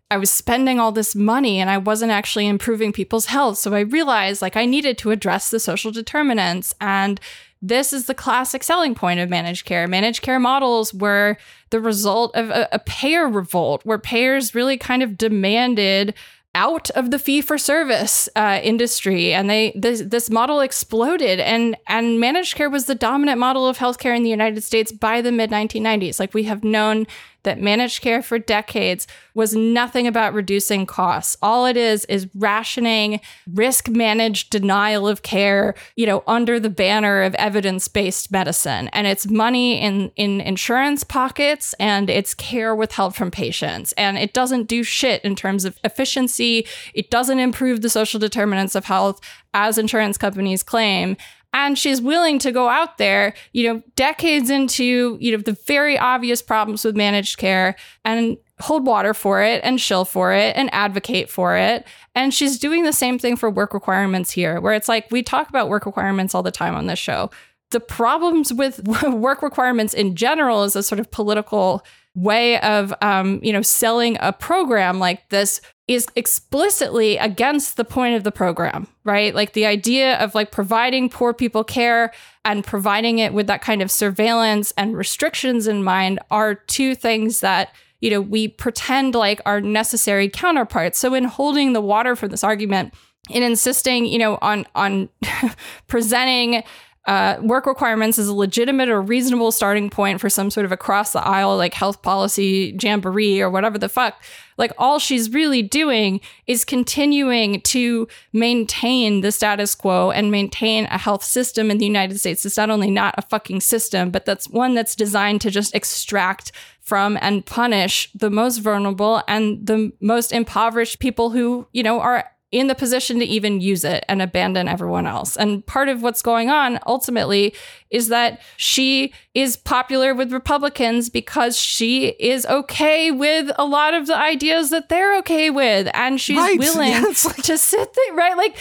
[0.09, 3.57] I was spending all this money and I wasn't actually improving people's health.
[3.57, 6.73] So I realized like I needed to address the social determinants.
[6.79, 7.19] And
[7.61, 9.87] this is the classic selling point of managed care.
[9.87, 11.37] Managed care models were
[11.71, 16.13] the result of a, a payer revolt where payers really kind of demanded
[16.57, 19.31] out of the fee for service uh, industry.
[19.31, 21.39] And they this this model exploded.
[21.39, 25.21] And and managed care was the dominant model of healthcare in the United States by
[25.21, 27.05] the mid 1990s like we have known
[27.47, 31.37] that managed care for decades was nothing about reducing costs.
[31.41, 33.21] All it is is rationing
[33.53, 38.89] risk managed denial of care you know under the banner of evidence-based medicine.
[38.89, 43.93] And it's money in in insurance pockets and it's care withheld from patients.
[43.93, 46.67] And it doesn't do shit in terms of efficiency.
[46.93, 49.21] It doesn't improve the social determinants of health
[49.53, 51.15] as insurance companies claim
[51.53, 55.97] and she's willing to go out there you know decades into you know the very
[55.97, 57.75] obvious problems with managed care
[58.05, 61.85] and hold water for it and shill for it and advocate for it.
[62.15, 65.49] And she's doing the same thing for work requirements here where it's like we talk
[65.49, 67.29] about work requirements all the time on this show.
[67.71, 71.85] The problems with work requirements in general is a sort of political
[72.15, 78.15] way of um, you know selling a program like this is explicitly against the point
[78.15, 79.33] of the program right?
[79.33, 82.11] Like the idea of like providing poor people care
[82.43, 87.39] and providing it with that kind of surveillance and restrictions in mind are two things
[87.39, 90.99] that you know we pretend like are necessary counterparts.
[90.99, 92.93] So in holding the water for this argument
[93.29, 95.07] in insisting you know on on
[95.87, 96.63] presenting
[97.07, 101.13] uh, work requirements is a legitimate or reasonable starting point for some sort of across
[101.13, 104.21] the aisle like health policy jamboree or whatever the fuck.
[104.57, 110.97] Like all she's really doing is continuing to maintain the status quo and maintain a
[110.97, 112.45] health system in the United States.
[112.45, 116.51] It's not only not a fucking system, but that's one that's designed to just extract
[116.81, 122.25] from and punish the most vulnerable and the most impoverished people who, you know, are
[122.51, 125.35] in the position to even use it and abandon everyone else.
[125.35, 127.53] And part of what's going on ultimately
[127.89, 134.07] is that she is popular with Republicans because she is okay with a lot of
[134.07, 135.89] the ideas that they're okay with.
[135.93, 136.57] And she's Right.
[136.59, 138.37] willing Yeah, like- to sit there, right?
[138.37, 138.55] Like,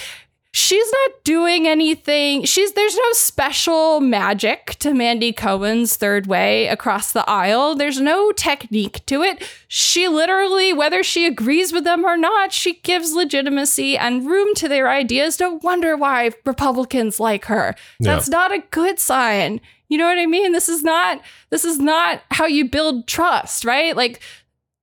[0.57, 2.47] She's not doing anything.
[2.47, 7.75] She's there's no special magic to Mandy Cohen's third way across the aisle.
[7.75, 9.47] There's no technique to it.
[9.69, 14.67] She literally, whether she agrees with them or not, she gives legitimacy and room to
[14.67, 15.37] their ideas.
[15.37, 17.75] Don't wonder why Republicans like her.
[18.01, 19.61] That's not a good sign.
[19.89, 20.53] You know what I mean?
[20.53, 23.95] This is not this is not how you build trust, right?
[23.95, 24.23] Like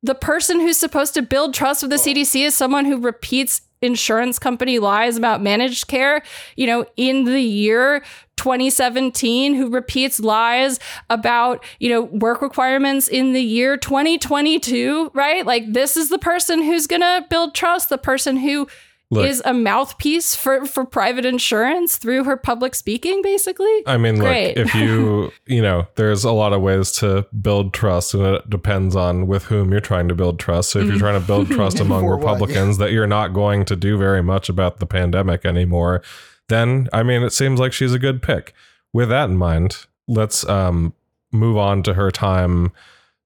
[0.04, 4.40] the person who's supposed to build trust with the CDC is someone who repeats insurance
[4.40, 6.24] company lies about managed care,
[6.56, 8.04] you know, in the year
[8.38, 10.80] 2017, who repeats lies
[11.10, 15.46] about, you know, work requirements in the year 2022, right?
[15.46, 18.68] Like this is the person who's going to build trust, the person who
[19.12, 23.84] is a mouthpiece for for private insurance through her public speaking basically.
[23.86, 24.58] I mean, Great.
[24.58, 28.50] look, if you, you know, there's a lot of ways to build trust, and it
[28.50, 30.72] depends on with whom you're trying to build trust.
[30.72, 33.76] So if you're trying to build trust among what, Republicans that you're not going to
[33.76, 36.02] do very much about the pandemic anymore,
[36.50, 38.54] then I mean, it seems like she's a good pick.
[38.92, 40.94] With that in mind, let's um,
[41.32, 42.72] move on to her time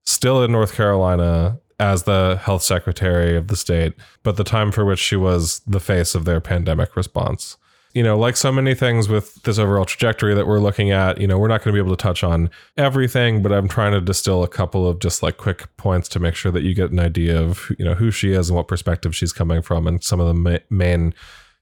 [0.06, 4.84] still in North Carolina as the health secretary of the state, but the time for
[4.84, 7.58] which she was the face of their pandemic response.
[7.94, 11.26] You know, like so many things with this overall trajectory that we're looking at, you
[11.26, 14.02] know, we're not going to be able to touch on everything, but I'm trying to
[14.02, 17.00] distill a couple of just like quick points to make sure that you get an
[17.00, 20.20] idea of, you know, who she is and what perspective she's coming from and some
[20.20, 21.14] of the ma- main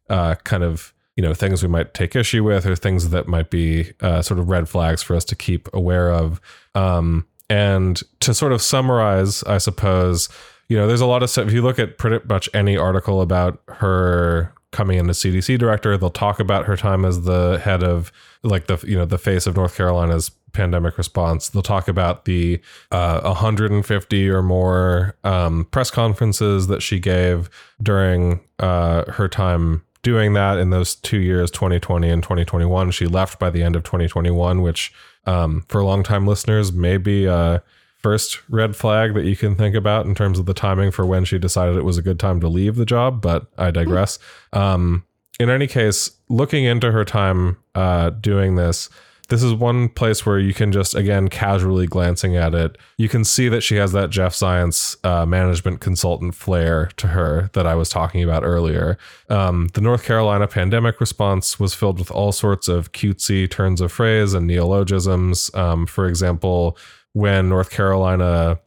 [0.10, 3.50] uh, kind of you know things we might take issue with or things that might
[3.50, 6.42] be uh, sort of red flags for us to keep aware of.
[6.74, 10.30] Um, and to sort of summarize, I suppose
[10.68, 11.48] you know there's a lot of stuff.
[11.48, 15.98] If you look at pretty much any article about her coming in as CDC director,
[15.98, 18.12] they'll talk about her time as the head of
[18.44, 21.50] like the you know the face of North Carolina's pandemic response.
[21.50, 22.60] They'll talk about the
[22.92, 27.50] uh, 150 or more um, press conferences that she gave
[27.82, 32.92] during uh, her time doing that in those two years, 2020 and 2021.
[32.92, 34.94] She left by the end of 2021, which
[35.26, 37.64] um, for long-time listeners may be a
[37.98, 41.26] first red flag that you can think about in terms of the timing for when
[41.26, 43.20] she decided it was a good time to leave the job.
[43.20, 44.20] But I digress.
[44.54, 45.06] Um,
[45.40, 48.92] in any case, looking into her time uh, doing this,
[49.30, 52.78] this is one place where you can just again casually glancing at it.
[52.98, 57.50] You can see that she has that Jeff Zients uh, management consultant flair to her
[57.54, 58.98] that i was talking about earlier.
[59.30, 63.92] Um, the north carolina pandemic response was filled with all sorts of cutesy turns of
[63.92, 65.54] phrase and neologisms.
[65.54, 66.78] Um, for example
[67.14, 68.60] when north carolina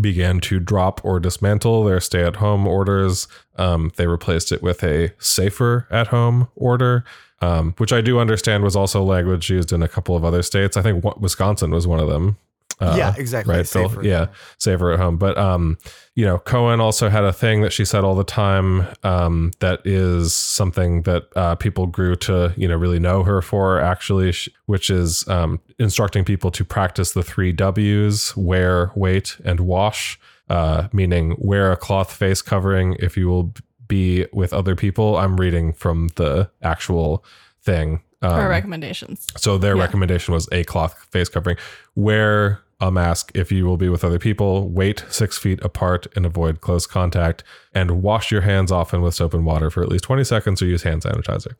[0.00, 3.28] began to drop or dismantle their stay at home orders.
[3.56, 7.04] Um, they replaced it with a safer at home order
[7.40, 10.76] um, which I do understand was also language used in a couple of other states.
[10.76, 12.36] I think Wisconsin was one of them.
[12.80, 13.54] Uh, yeah, exactly.
[13.54, 14.04] Right, Phil?
[14.04, 14.26] Yeah,
[14.58, 15.16] safer at home.
[15.16, 15.78] But um,
[16.14, 19.80] you know, Cohen also had a thing that she said all the time um, that
[19.84, 24.32] is something that uh, people grew to you know really know her for actually,
[24.66, 30.18] which is um, instructing people to practice the three W's: wear, wait, and wash.
[30.50, 33.54] Uh, meaning wear a cloth face covering if you will
[33.86, 35.16] be with other people.
[35.16, 37.24] I'm reading from the actual
[37.62, 38.02] thing.
[38.22, 39.26] Um, Our recommendations.
[39.36, 39.82] So their yeah.
[39.82, 41.56] recommendation was a cloth face covering.
[41.94, 44.68] Wear a mask if you will be with other people.
[44.68, 47.44] Wait six feet apart and avoid close contact.
[47.74, 50.66] And wash your hands often with soap and water for at least 20 seconds or
[50.66, 51.54] use hand sanitizer.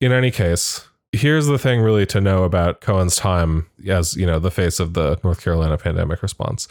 [0.00, 4.38] In any case, here's the thing really to know about Cohen's time as, you know,
[4.38, 6.68] the face of the North Carolina pandemic response.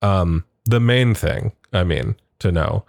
[0.00, 2.84] Um, the main thing, I mean, to know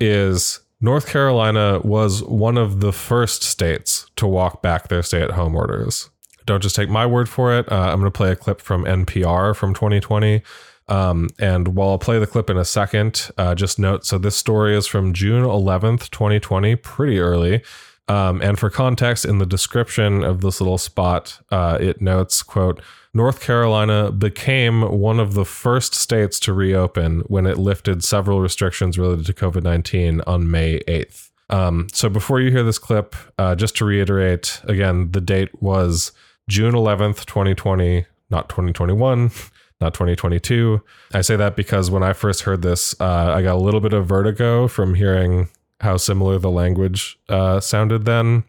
[0.00, 5.30] is North Carolina was one of the first states to walk back their stay at
[5.32, 6.10] home orders.
[6.44, 7.70] Don't just take my word for it.
[7.70, 10.42] Uh, I'm going to play a clip from NPR from 2020.
[10.88, 14.36] Um, and while I'll play the clip in a second, uh, just note so this
[14.36, 17.62] story is from June 11th, 2020, pretty early.
[18.08, 22.80] Um, and for context, in the description of this little spot, uh, it notes, quote,
[23.16, 28.98] North Carolina became one of the first states to reopen when it lifted several restrictions
[28.98, 31.30] related to COVID 19 on May 8th.
[31.48, 36.12] Um, so before you hear this clip, uh, just to reiterate again, the date was
[36.46, 39.30] June 11th, 2020, not 2021.
[39.78, 40.80] Not 2022.
[41.12, 43.92] I say that because when I first heard this, uh, I got a little bit
[43.92, 45.50] of vertigo from hearing
[45.82, 48.44] how similar the language uh, sounded then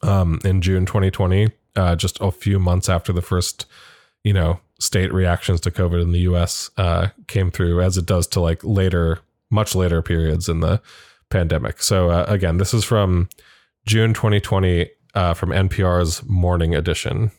[0.00, 3.66] um, in June 2020, uh, just a few months after the first
[4.24, 8.26] you know, state reactions to COVID in the US uh, came through as it does
[8.28, 10.80] to like later, much later periods in the
[11.28, 11.82] pandemic.
[11.82, 13.28] So, uh, again, this is from
[13.86, 17.30] June 2020 uh, from NPR's Morning Edition.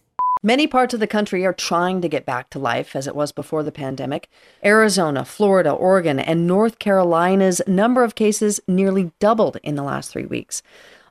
[0.43, 3.31] Many parts of the country are trying to get back to life as it was
[3.31, 4.27] before the pandemic.
[4.65, 10.25] Arizona, Florida, Oregon, and North Carolina's number of cases nearly doubled in the last three
[10.25, 10.63] weeks.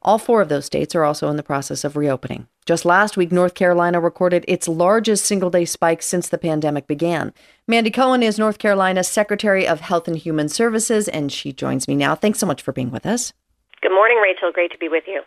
[0.03, 2.47] All four of those states are also in the process of reopening.
[2.65, 7.35] Just last week, North Carolina recorded its largest single day spike since the pandemic began.
[7.69, 11.95] Mandy Cohen is North Carolina's Secretary of Health and Human Services, and she joins me
[11.95, 12.15] now.
[12.15, 13.35] Thanks so much for being with us.
[13.83, 14.51] Good morning, Rachel.
[14.53, 15.23] Great to be with you.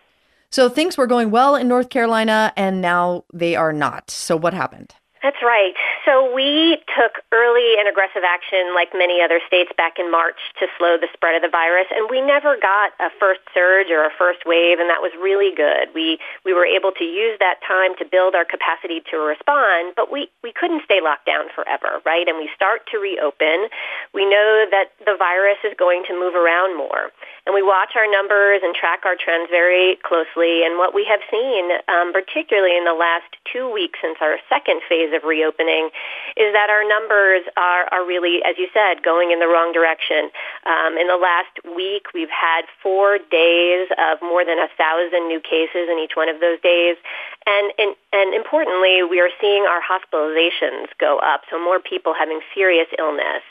[0.50, 4.10] So, things were going well in North Carolina, and now they are not.
[4.10, 4.96] So, what happened?
[5.24, 5.72] That's right.
[6.04, 10.68] So we took early and aggressive action, like many other states, back in March to
[10.78, 14.12] slow the spread of the virus, and we never got a first surge or a
[14.20, 15.96] first wave, and that was really good.
[15.96, 20.12] We we were able to use that time to build our capacity to respond, but
[20.12, 22.28] we we couldn't stay locked down forever, right?
[22.28, 23.72] And we start to reopen.
[24.12, 27.16] We know that the virus is going to move around more,
[27.46, 30.64] and we watch our numbers and track our trends very closely.
[30.64, 34.80] And what we have seen, um, particularly in the last two weeks since our second
[34.88, 35.92] phase of reopening
[36.40, 40.32] is that our numbers are, are really, as you said, going in the wrong direction.
[40.64, 45.44] Um, in the last week, we've had four days of more than a thousand new
[45.44, 46.96] cases in each one of those days.
[47.44, 52.40] And, and, and importantly, we are seeing our hospitalizations go up, so more people having
[52.56, 53.44] serious illness.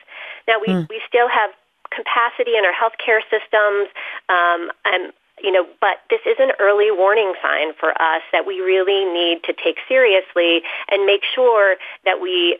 [0.48, 0.88] Now, we, mm.
[0.88, 1.50] we still have
[1.94, 3.88] capacity in our healthcare systems.
[4.28, 5.12] Um, and
[5.42, 9.42] you know, but this is an early warning sign for us that we really need
[9.44, 12.58] to take seriously and make sure that we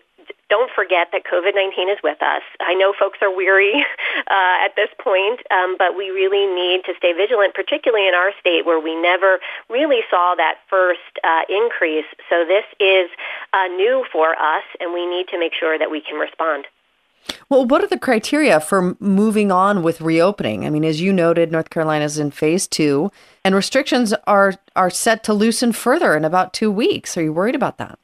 [0.48, 2.42] don't forget that COVID 19 is with us.
[2.60, 3.72] I know folks are weary
[4.26, 8.32] uh, at this point, um, but we really need to stay vigilant, particularly in our
[8.38, 9.38] state where we never
[9.70, 12.06] really saw that first uh, increase.
[12.28, 13.10] So this is
[13.52, 16.66] uh, new for us, and we need to make sure that we can respond.
[17.48, 20.66] Well, what are the criteria for moving on with reopening?
[20.66, 23.10] I mean, as you noted, North Carolina is in phase two,
[23.44, 27.16] and restrictions are are set to loosen further in about two weeks.
[27.16, 27.98] Are you worried about that?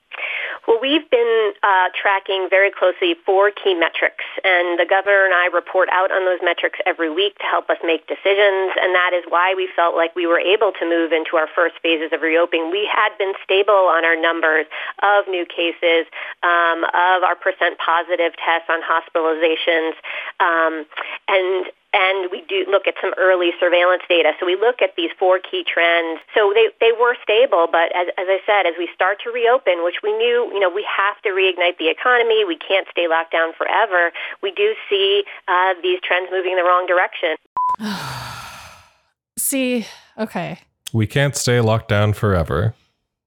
[0.68, 5.48] Well, we've been uh, tracking very closely four key metrics, and the governor and I
[5.48, 9.24] report out on those metrics every week to help us make decisions, and that is
[9.32, 12.68] why we felt like we were able to move into our first phases of reopening.
[12.68, 14.68] We had been stable on our numbers
[15.00, 16.04] of new cases,
[16.44, 19.96] um, of our percent positive tests on hospitalizations,
[20.36, 20.84] um,
[21.32, 24.32] and and we do look at some early surveillance data.
[24.38, 26.20] So we look at these four key trends.
[26.34, 29.84] So they, they were stable, but as, as I said, as we start to reopen,
[29.84, 32.44] which we knew, you know, we have to reignite the economy.
[32.44, 34.12] We can't stay locked down forever.
[34.42, 37.36] We do see uh, these trends moving in the wrong direction.
[39.38, 39.86] see,
[40.18, 40.58] okay.
[40.92, 42.74] We can't stay locked down forever.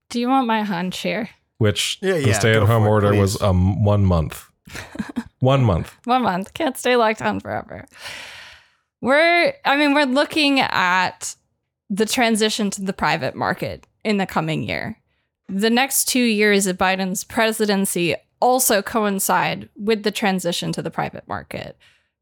[0.09, 1.29] Do you want my hunch here?
[1.57, 3.43] Which Yeah, the yeah, stay-at-home go for it, order was please.
[3.43, 4.45] um one month.
[5.39, 5.95] one month.
[6.05, 6.53] One month.
[6.53, 7.85] Can't stay locked down forever.
[9.01, 11.35] We're, I mean, we're looking at
[11.89, 14.97] the transition to the private market in the coming year.
[15.49, 21.27] The next two years of Biden's presidency also coincide with the transition to the private
[21.27, 21.77] market.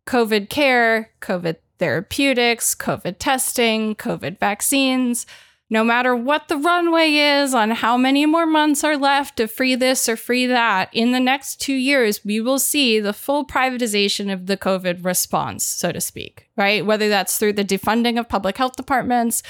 [0.08, 5.26] COVID care, COVID therapeutics, COVID testing, COVID vaccines.
[5.72, 9.76] No matter what the runway is on how many more months are left to free
[9.76, 14.34] this or free that, in the next two years, we will see the full privatization
[14.34, 16.84] of the COVID response, so to speak, right?
[16.84, 19.44] Whether that's through the defunding of public health departments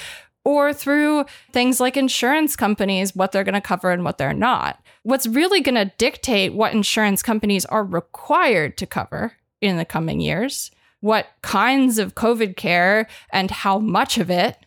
[0.44, 4.84] or through things like insurance companies, what they're going to cover and what they're not.
[5.04, 10.20] What's really going to dictate what insurance companies are required to cover in the coming
[10.20, 14.58] years, what kinds of COVID care and how much of it,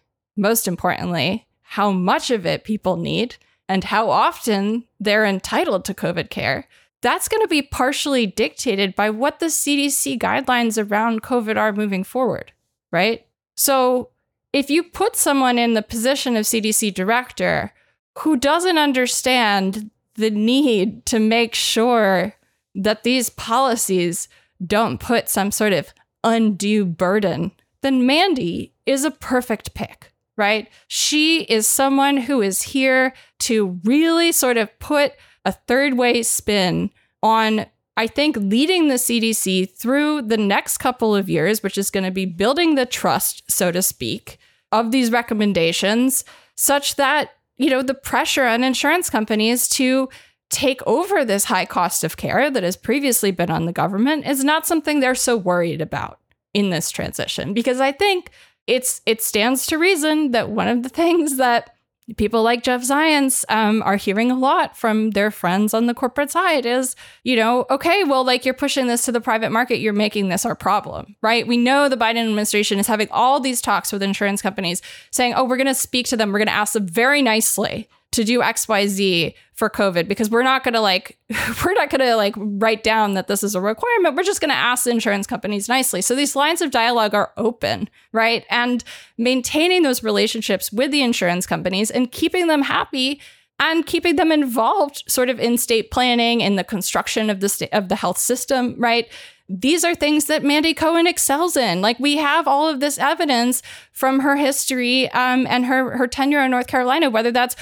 [0.43, 3.36] most importantly, how much of it people need
[3.68, 6.68] and how often they're entitled to COVID care.
[7.01, 12.05] That's going to be partially dictated by what the CDC guidelines around COVID are moving
[12.05, 12.53] forward,
[12.90, 13.26] right?
[13.57, 14.11] So,
[14.53, 17.72] if you put someone in the position of CDC director
[18.18, 22.34] who doesn't understand the need to make sure
[22.74, 24.28] that these policies
[24.64, 30.68] don't put some sort of undue burden, then Mandy is a perfect pick, right?
[30.89, 35.12] She is someone who is here to really sort of put
[35.45, 36.91] a third way spin
[37.22, 37.66] on
[37.97, 42.11] I think leading the CDC through the next couple of years, which is going to
[42.11, 44.39] be building the trust, so to speak,
[44.70, 46.24] of these recommendations,
[46.57, 50.09] such that, you know, the pressure on insurance companies to
[50.49, 54.43] take over this high cost of care that has previously been on the government is
[54.43, 56.18] not something they're so worried about
[56.55, 57.53] in this transition.
[57.53, 58.30] Because I think
[58.67, 61.77] it's it stands to reason that one of the things that
[62.17, 66.31] people like Jeff Zients um, are hearing a lot from their friends on the corporate
[66.31, 69.93] side is, you know, okay, well, like you're pushing this to the private market, you're
[69.93, 71.47] making this our problem, right?
[71.47, 75.45] We know the Biden administration is having all these talks with insurance companies saying, oh,
[75.45, 78.41] we're going to speak to them, we're going to ask them very nicely to do
[78.41, 81.19] XYZ for COVID because we're not going to like,
[81.65, 84.17] we're not going to like write down that this is a requirement.
[84.17, 86.03] We're just going to ask insurance companies nicely.
[86.03, 88.45] So these lines of dialogue are open, right?
[88.51, 88.85] And
[89.19, 93.21] maintaining those relationships with the insurance companies and keeping them happy
[93.59, 97.89] and keeping them involved sort of in state planning in the construction of the of
[97.89, 99.09] the health system, right?
[99.49, 101.81] These are things that Mandy Cohen excels in.
[101.81, 106.41] Like we have all of this evidence from her history um, and her her tenure
[106.41, 107.55] in North Carolina, whether that's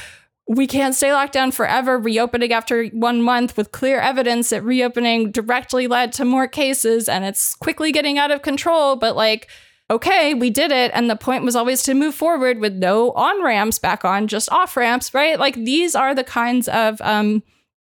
[0.50, 5.30] we can't stay locked down forever, reopening after one month with clear evidence that reopening
[5.30, 8.96] directly led to more cases and it's quickly getting out of control.
[8.96, 9.48] But like,
[9.92, 10.90] okay, we did it.
[10.92, 14.50] And the point was always to move forward with no on ramps back on, just
[14.50, 15.38] off ramps, right?
[15.38, 17.44] Like these are the kinds of um,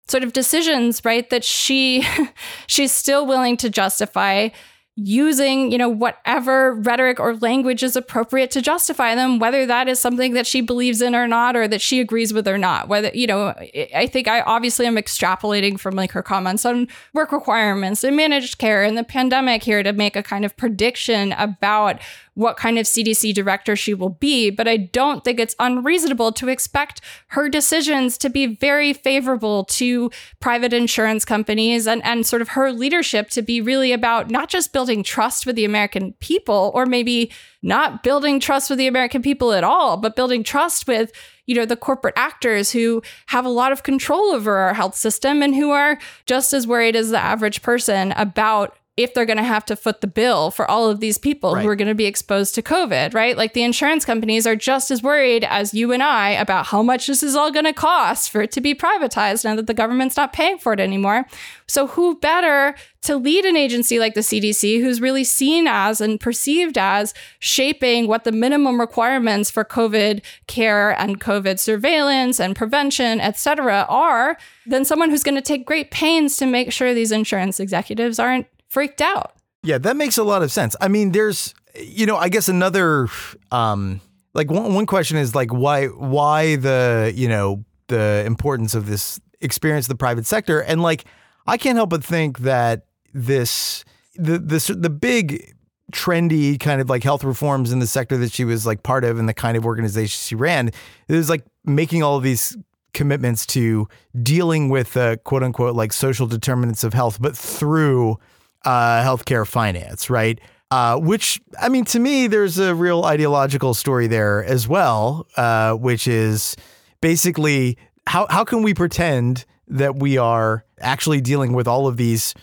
[0.07, 1.27] sort of decisions, right?
[1.31, 2.05] That she
[2.67, 4.49] she's still willing to justify
[4.95, 9.99] using, you know, whatever rhetoric or language is appropriate to justify them, whether that is
[9.99, 12.87] something that she believes in or not, or that she agrees with or not.
[12.87, 13.53] Whether, you know,
[13.95, 18.57] I think I obviously am extrapolating from like her comments on work requirements and managed
[18.57, 21.99] care and the pandemic here to make a kind of prediction about
[22.33, 26.47] what kind of CDC director she will be, but I don't think it's unreasonable to
[26.47, 30.09] expect her decisions to be very favorable to
[30.39, 34.71] private insurance companies and, and sort of her leadership to be really about not just
[34.71, 39.51] building trust with the American people, or maybe not building trust with the American people
[39.51, 41.11] at all, but building trust with
[41.47, 45.41] you know the corporate actors who have a lot of control over our health system
[45.43, 49.43] and who are just as worried as the average person about if they're going to
[49.43, 51.63] have to foot the bill for all of these people Right.
[51.63, 53.35] who are going to be exposed to COVID, right?
[53.37, 57.07] Like the insurance companies are just as worried as you and I about how much
[57.07, 60.17] this is all going to cost for it to be privatized now that the government's
[60.17, 61.25] not paying for it anymore.
[61.67, 66.19] So, who better to lead an agency like the CDC, who's really seen as and
[66.19, 73.19] perceived as shaping what the minimum requirements for COVID care and COVID surveillance and prevention,
[73.21, 74.37] et cetera, are,
[74.67, 78.47] than someone who's going to take great pains to make sure these insurance executives aren't
[78.71, 79.33] freaked out.
[79.63, 80.75] Yeah, that makes a lot of sense.
[80.79, 83.09] I mean, there's, you know, I guess another,
[83.51, 83.99] um,
[84.33, 89.19] like one, one question is like why why the you know the importance of this
[89.41, 91.03] experience in the private sector and like
[91.47, 93.83] I can't help but think that this
[94.15, 95.53] the this the big
[95.91, 99.19] trendy kind of like health reforms in the sector that she was like part of
[99.19, 100.75] and the kind of organization she ran it
[101.09, 102.55] was like making all of these
[102.93, 103.87] commitments to
[104.23, 108.17] dealing with uh, quote unquote like social determinants of health but through
[108.65, 110.39] uh, healthcare finance, right?
[110.71, 115.73] Uh, which I mean, to me, there's a real ideological story there as well, uh,
[115.73, 116.55] which is
[117.01, 122.33] basically how how can we pretend that we are actually dealing with all of these,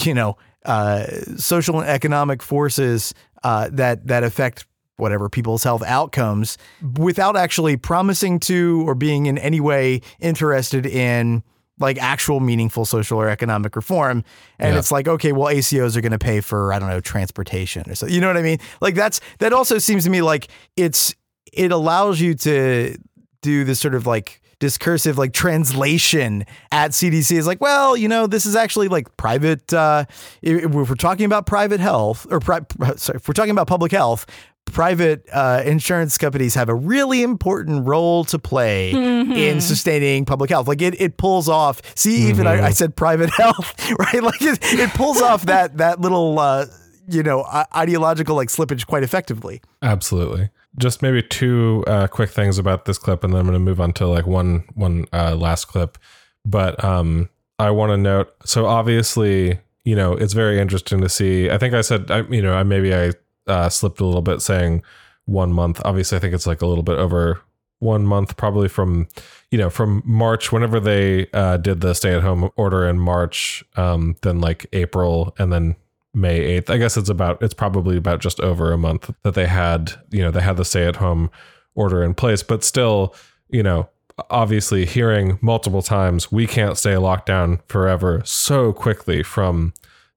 [0.00, 1.06] you know, uh,
[1.36, 3.12] social and economic forces
[3.42, 4.66] uh, that that affect
[4.96, 6.56] whatever people's health outcomes
[6.96, 11.42] without actually promising to or being in any way interested in
[11.80, 14.22] like actual meaningful social or economic reform.
[14.58, 14.78] And Yeah.
[14.78, 17.94] it's like, okay, well, ACOs are going to pay for, I don't know, transportation or
[17.96, 18.06] so.
[18.06, 18.58] You know what I mean?
[18.80, 21.14] Like that's, that also seems to me like it's,
[21.52, 22.96] it allows you to
[23.42, 28.26] do this sort of like discursive like translation at CDC is like, well, you know,
[28.26, 29.72] this is actually like private.
[29.72, 30.04] Uh,
[30.42, 32.60] if we're talking about private health or pri-
[32.96, 34.26] sorry, if we're talking about public health,
[34.66, 40.68] private uh, insurance companies have a really important role to play in sustaining public health.
[40.68, 41.80] Like it, it pulls off.
[41.96, 44.22] See, even I, I said private health, right?
[44.22, 46.66] Like it, it pulls off that that little uh,
[47.08, 47.44] you know
[47.74, 49.62] ideological like slippage quite effectively.
[49.82, 50.50] Absolutely.
[50.78, 53.80] Just maybe two uh, quick things about this clip, and then I'm going to move
[53.80, 55.98] on to like one one uh, last clip.
[56.44, 58.34] But um, I want to note.
[58.44, 61.48] So obviously, you know, it's very interesting to see.
[61.48, 63.12] I think I said, I, you know, I maybe I
[63.46, 64.82] uh, slipped a little bit saying
[65.26, 65.80] one month.
[65.84, 67.40] Obviously, I think it's like a little bit over
[67.78, 69.08] one month, probably from
[69.50, 73.64] you know from March, whenever they uh, did the stay at home order in March,
[73.76, 75.76] um, then like April, and then
[76.14, 76.70] May 8th.
[76.70, 80.22] I guess it's about it's probably about just over a month that they had, you
[80.22, 81.30] know, they had the stay at home
[81.74, 83.14] order in place, but still,
[83.48, 83.88] you know,
[84.30, 89.74] obviously hearing multiple times we can't stay locked down forever so quickly from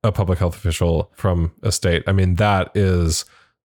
[0.08, 2.04] a public health official from a state.
[2.08, 3.26] I mean, that is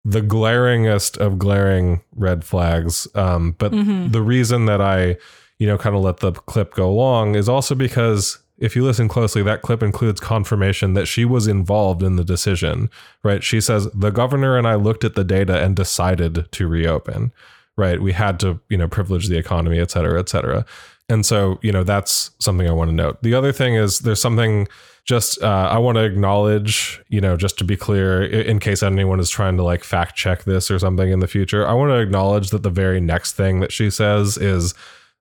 [0.06, 3.08] the glaringest of glaring red flags.
[3.14, 5.18] Um, but the reason that I,
[5.60, 9.08] you know, kind of let the clip go long is also because if you listen
[9.08, 12.90] closely, that clip includes confirmation that she was involved in the decision,
[13.24, 13.44] right?
[13.44, 17.32] She says, the governor and I looked at the data and decided to reopen,
[17.76, 18.02] right?
[18.02, 20.66] We had to, you know, privilege the economy, et cetera, et cetera.
[21.10, 23.22] And so, you know, that's something I want to note.
[23.22, 24.68] The other thing is there's something
[25.08, 29.22] just uh, I want to acknowledge, you know, just to be clear, in case anyone
[29.22, 31.99] is trying to like fact check this or something in the future, I want to
[31.99, 34.76] acknowledge that the very next thing that she says is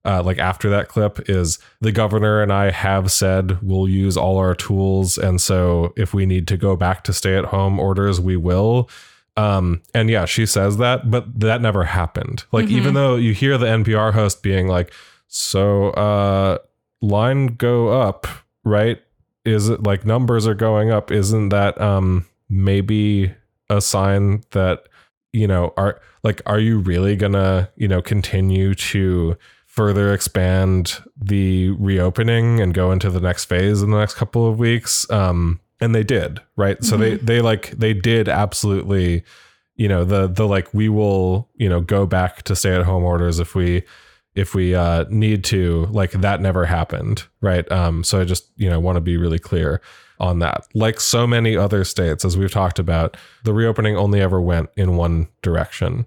[0.04, 4.38] uh, like after that clip is the governor and I have said we'll use all
[4.38, 8.20] our tools, and so if we need to go back to stay at home orders,
[8.20, 8.90] we will.
[9.36, 12.44] Um, and yeah, she says that, but that never happened.
[12.50, 14.92] Like even though you hear the NPR host being like,
[15.28, 16.58] "So, uh,
[17.02, 18.26] line go up,
[18.64, 19.00] right?
[19.46, 21.10] Is it like numbers are going up?
[21.10, 23.34] Isn't that um maybe
[23.68, 24.88] a sign that
[25.32, 29.36] you know are like are you really gonna you know continue to
[29.66, 34.58] further expand the reopening and go into the next phase in the next couple of
[34.58, 39.22] weeks um and they did right so they they like they did absolutely
[39.74, 43.04] you know the the like we will you know go back to stay at home
[43.04, 43.82] orders if we
[44.36, 47.70] if we uh need to like that never happened right?
[47.72, 49.80] Um so i just you know want to be really clear
[50.18, 50.66] on that.
[50.74, 54.96] Like so many other states as we've talked about the reopening only ever went in
[54.96, 56.06] one direction.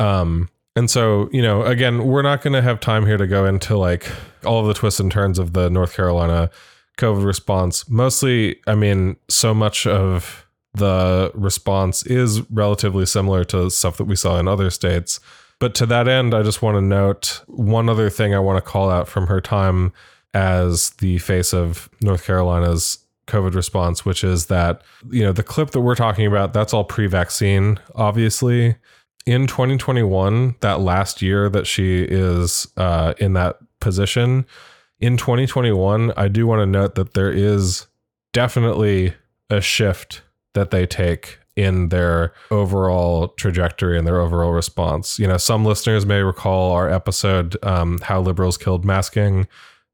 [0.00, 3.44] Um and so you know again we're not going to have time here to go
[3.46, 4.10] into like
[4.44, 6.50] all of the twists and turns of the north carolina
[6.98, 7.88] covid response.
[7.88, 10.44] Mostly i mean so much of
[10.74, 15.20] the response is relatively similar to stuff that we saw in other states.
[15.64, 18.70] But to that end, I just want to note one other thing I want to
[18.70, 19.94] call out from her time
[20.34, 22.98] as the face of North Carolina's
[23.28, 26.84] COVID response, which is that, you know, the clip that we're talking about, that's all
[26.84, 28.76] pre vaccine, obviously.
[29.24, 34.44] In 2021, that last year that she is uh, in that position,
[35.00, 37.86] in 2021, I do want to note that there is
[38.34, 39.14] definitely
[39.48, 40.20] a shift
[40.52, 45.18] that they take in their overall trajectory and their overall response.
[45.18, 49.46] You know, some listeners may recall our episode, um, How Liberals Killed Masking,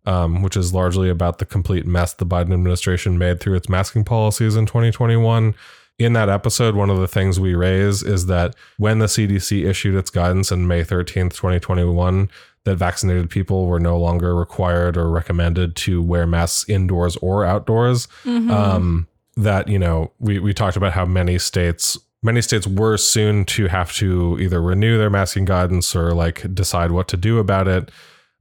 [0.07, 4.05] um, which is largely about the complete mess the Biden administration made through its masking
[4.05, 5.55] policies in 2021.
[5.99, 9.95] In that episode, one of the things we raise is that when the CDC issued
[9.95, 12.31] its guidance on May 13th, 2021,
[12.65, 18.07] that vaccinated people were no longer required or recommended to wear masks indoors or outdoors.
[18.25, 18.51] Mm-hmm.
[18.51, 19.09] Um,
[19.43, 23.67] that you know we we talked about how many states many states were soon to
[23.67, 27.91] have to either renew their masking guidance or like decide what to do about it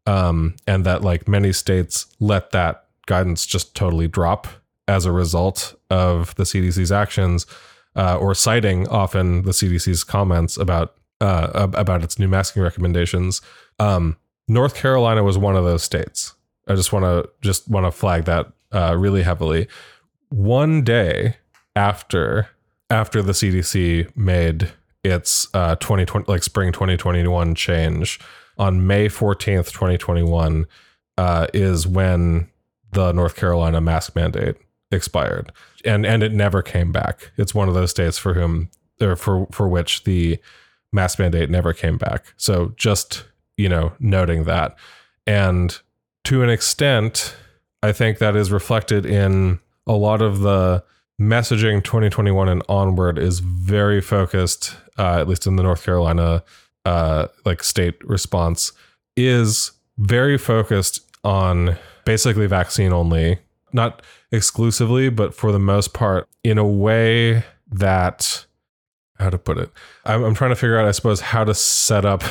[0.05, 4.47] um, and that like many states let that guidance just totally drop
[4.87, 7.45] as a result of the CDC's actions
[7.95, 13.41] uh, or citing often the CDC's comments about uh, about its new masking recommendations.
[13.77, 14.15] Um,
[14.47, 16.33] North Carolina was one of those states.
[16.67, 19.67] I just want to just want to flag that uh, really heavily
[20.29, 21.35] one day
[21.75, 22.49] after
[22.89, 24.71] after the CDC made
[25.03, 28.19] its uh 2020 like spring 2021 change
[28.57, 30.65] on May 14th 2021
[31.17, 32.49] uh is when
[32.91, 34.55] the North Carolina mask mandate
[34.91, 35.51] expired.
[35.85, 37.31] And and it never came back.
[37.37, 38.69] It's one of those states for whom
[38.99, 40.39] or for for which the
[40.91, 42.33] mask mandate never came back.
[42.37, 43.25] So just
[43.57, 44.77] you know noting that.
[45.27, 45.79] And
[46.25, 47.35] to an extent
[47.81, 49.59] i think that is reflected in
[49.89, 50.83] a lot of the
[51.19, 56.43] messaging 2021 and onward is very focused, uh, at least in the North Carolina
[56.85, 58.71] uh, like state response,
[59.17, 61.75] is very focused on
[62.05, 63.39] basically vaccine only,
[63.73, 68.45] not exclusively, but for the most part, in a way that
[69.19, 69.69] how to put it.
[70.05, 72.23] I'm, I'm trying to figure out, I suppose, how to set up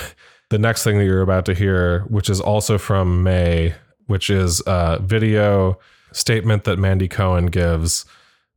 [0.50, 3.74] the next thing that you're about to hear, which is also from May,
[4.06, 5.78] which is a video
[6.12, 8.04] statement that Mandy Cohen gives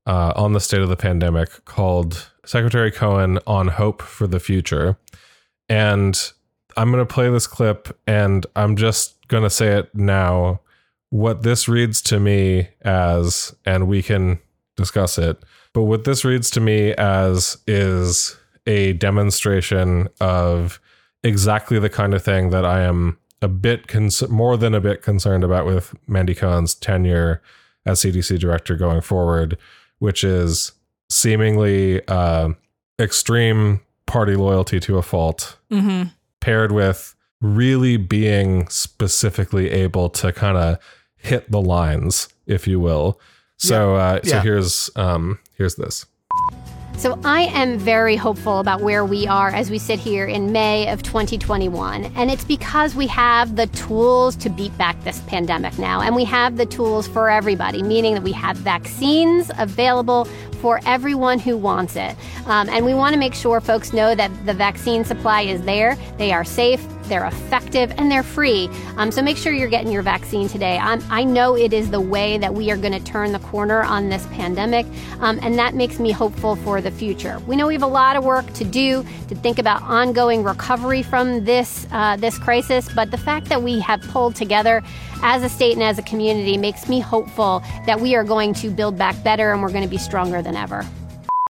[0.06, 4.98] uh, on the state of the pandemic called Secretary Cohen on Hope for the Future.
[5.70, 6.20] And
[6.76, 10.62] I'm going to play this clip and I'm just going to say it now.
[11.10, 14.40] What this reads to me as, and we can
[14.78, 15.38] discuss it,
[15.74, 20.80] but what this reads to me as is a demonstration of
[21.24, 25.02] exactly the kind of thing that I am a bit cons- more than a bit
[25.02, 27.42] concerned about with Mandy Cohen's tenure
[27.86, 29.58] as CDC director going forward,
[30.00, 30.74] which is
[31.10, 32.50] seemingly uh,
[33.00, 36.10] extreme party loyalty to a fault, mm-hmm.
[36.40, 40.78] paired with really being specifically able to kind of
[41.16, 43.20] hit the lines, if you will.
[43.58, 44.02] So, yeah.
[44.02, 44.42] uh, so yeah.
[44.42, 46.06] here's um, here's this.
[47.02, 50.88] So I am very hopeful about where we are as we sit here in May
[50.88, 52.06] of 2021.
[52.16, 56.02] And it's because we have the tools to beat back this pandemic now.
[56.02, 60.28] And we have the tools for everybody, meaning that we have vaccines available
[60.62, 62.16] for everyone who wants it.
[62.46, 65.98] Um, and we want to make sure folks know that the vaccine supply is there,
[66.18, 68.70] they are safe, they're effective, and they're free.
[68.96, 70.78] Um, so make sure you're getting your vaccine today.
[70.78, 73.84] I'm, i know it is the way that we are going to turn the corner
[73.84, 74.86] on this pandemic,
[75.20, 77.40] um, and that makes me hopeful for the future.
[77.48, 81.04] We know we have a lot of work to do to think about ongoing recovery
[81.04, 84.82] from this uh, this crisis, but the fact that we have pulled together
[85.24, 88.70] as a state and as a community makes me hopeful that we are going to
[88.70, 90.86] build back better and we're going to be stronger than ever.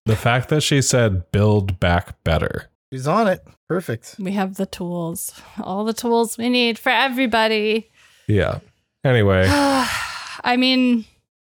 [0.05, 2.69] The fact that she said build back better.
[2.91, 3.45] She's on it.
[3.67, 4.15] Perfect.
[4.19, 7.89] We have the tools, all the tools we need for everybody.
[8.27, 8.59] Yeah.
[9.03, 11.05] Anyway, I mean,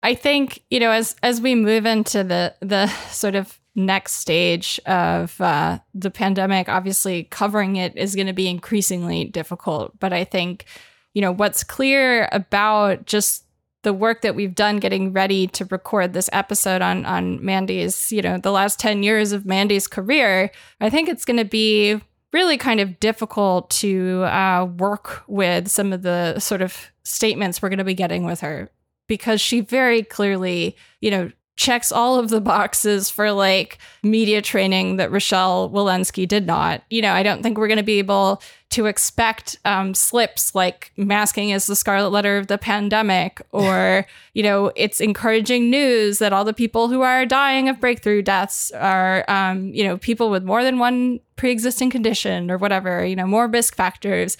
[0.02, 4.78] I think, you know, as as we move into the the sort of next stage
[4.84, 9.98] of uh, the pandemic, obviously covering it is going to be increasingly difficult.
[9.98, 10.66] But I think
[11.14, 13.44] you know, what's clear about just
[13.82, 18.22] the work that we've done getting ready to record this episode on on Mandy's, you
[18.22, 22.00] know, the last 10 years of Mandy's career, I think it's going to be
[22.32, 27.68] really kind of difficult to uh, work with some of the sort of statements we're
[27.68, 28.70] going to be getting with her
[29.06, 34.96] because she very clearly, you know, checks all of the boxes for like media training
[34.96, 36.82] that Rochelle Walensky did not.
[36.88, 40.92] You know, I don't think we're going to be able to expect um, slips like
[40.96, 46.32] masking is the scarlet letter of the pandemic, or, you know, it's encouraging news that
[46.32, 50.44] all the people who are dying of breakthrough deaths are, um, you know, people with
[50.44, 54.38] more than one pre existing condition or whatever, you know, more risk factors.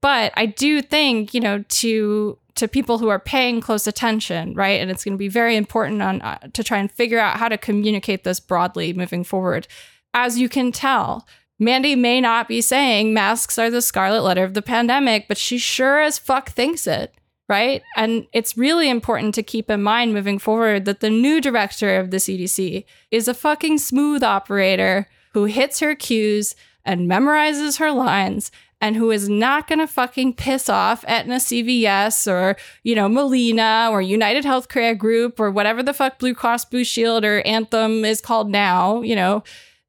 [0.00, 4.80] But I do think, you know, to to people who are paying close attention, right?
[4.80, 7.48] And it's going to be very important on uh, to try and figure out how
[7.48, 9.66] to communicate this broadly moving forward.
[10.14, 11.26] As you can tell,
[11.58, 15.58] Mandy may not be saying masks are the scarlet letter of the pandemic, but she
[15.58, 17.14] sure as fuck thinks it,
[17.48, 17.82] right?
[17.96, 22.10] And it's really important to keep in mind moving forward that the new director of
[22.10, 26.54] the CDC is a fucking smooth operator who hits her cues
[26.84, 28.50] and memorizes her lines
[28.82, 33.88] and who is not going to fucking piss off Aetna CVS or, you know, Molina
[33.92, 38.20] or United Healthcare Group or whatever the fuck Blue Cross Blue Shield or Anthem is
[38.20, 39.44] called now, you know,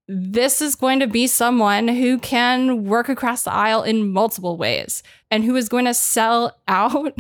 [0.08, 5.02] this is going to be someone who can work across the aisle in multiple ways
[5.32, 7.18] and who is going to sell out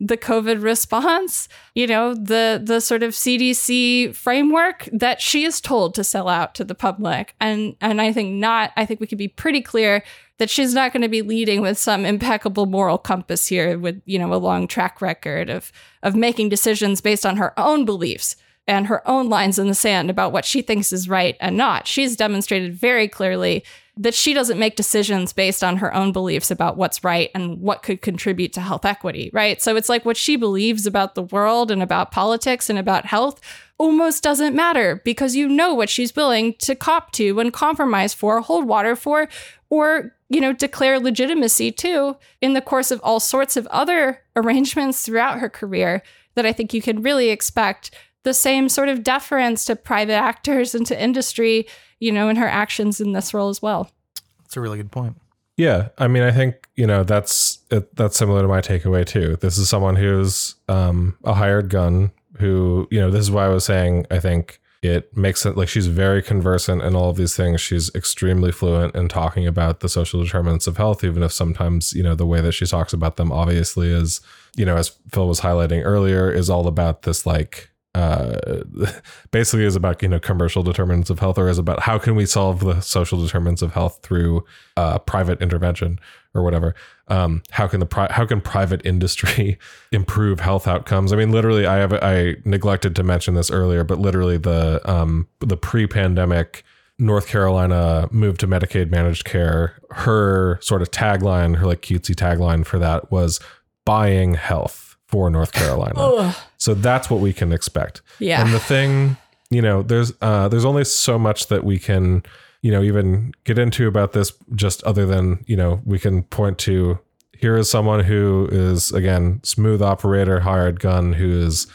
[0.00, 5.94] the COVID response, you know, the the sort of CDC framework that she is told
[5.94, 7.36] to sell out to the public.
[7.40, 10.02] And and I think not, I think we can be pretty clear
[10.38, 14.18] that she's not going to be leading with some impeccable moral compass here with, you
[14.18, 15.72] know, a long track record of
[16.02, 18.36] of making decisions based on her own beliefs
[18.66, 21.86] and her own lines in the sand about what she thinks is right and not.
[21.86, 23.64] She's demonstrated very clearly
[23.96, 27.82] that she doesn't make decisions based on her own beliefs about what's right and what
[27.82, 29.60] could contribute to health equity, right?
[29.60, 33.40] So it's like what she believes about the world and about politics and about health
[33.76, 38.40] almost doesn't matter because you know what she's willing to cop to and compromise for,
[38.40, 39.28] hold water for,
[39.68, 45.04] or, you know, declare legitimacy too in the course of all sorts of other arrangements
[45.04, 46.02] throughout her career
[46.34, 47.90] that I think you can really expect
[48.22, 51.66] the same sort of deference to private actors and to industry,
[51.98, 53.90] you know, in her actions in this role as well.
[54.38, 55.16] That's a really good point.
[55.56, 59.36] Yeah, I mean, I think you know that's it, that's similar to my takeaway too.
[59.40, 62.10] This is someone who's um, a hired gun.
[62.38, 65.68] Who you know, this is why I was saying I think it makes it like
[65.68, 67.60] she's very conversant in all of these things.
[67.60, 72.02] She's extremely fluent in talking about the social determinants of health, even if sometimes you
[72.02, 74.20] know the way that she talks about them obviously is
[74.56, 78.62] you know as Phil was highlighting earlier is all about this like uh,
[79.30, 82.26] basically is about you know commercial determinants of health or is about how can we
[82.26, 84.44] solve the social determinants of health through
[84.76, 86.00] uh, private intervention
[86.34, 86.74] or whatever
[87.08, 89.58] um, how can the pri- how can private industry
[89.92, 93.98] improve health outcomes i mean literally i have i neglected to mention this earlier but
[93.98, 96.64] literally the um, the pre-pandemic
[96.98, 102.64] North Carolina move to Medicaid managed care, her sort of tagline, her like cutesy tagline
[102.64, 103.40] for that was
[103.84, 106.34] buying health for North Carolina.
[106.58, 108.02] so that's what we can expect.
[108.18, 108.42] Yeah.
[108.42, 109.16] And the thing,
[109.50, 112.22] you know, there's uh there's only so much that we can,
[112.62, 116.58] you know, even get into about this just other than, you know, we can point
[116.58, 116.98] to
[117.36, 121.66] here is someone who is again smooth operator, hired gun who is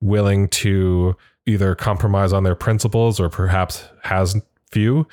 [0.00, 1.14] willing to
[1.44, 4.40] either compromise on their principles or perhaps has
[4.72, 5.06] few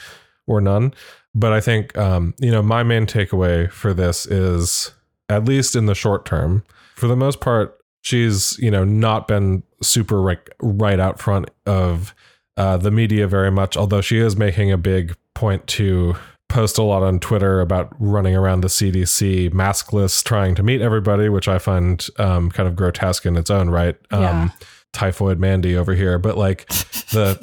[0.46, 0.94] or none.
[1.36, 4.94] But I think um, you know, my main takeaway for this is
[5.30, 6.64] at least in the short term,
[6.96, 12.16] for the most part, she's you know not been super right, right out front of
[12.58, 13.78] uh, the media very much.
[13.78, 16.16] Although she is making a big point to
[16.50, 21.30] post a lot on Twitter about running around the CDC maskless, trying to meet everybody,
[21.30, 23.96] which I find um, kind of grotesque in its own right.
[24.12, 24.50] Um, Yeah.
[24.94, 26.68] Typhoid Mandy over here, but like
[27.12, 27.38] the,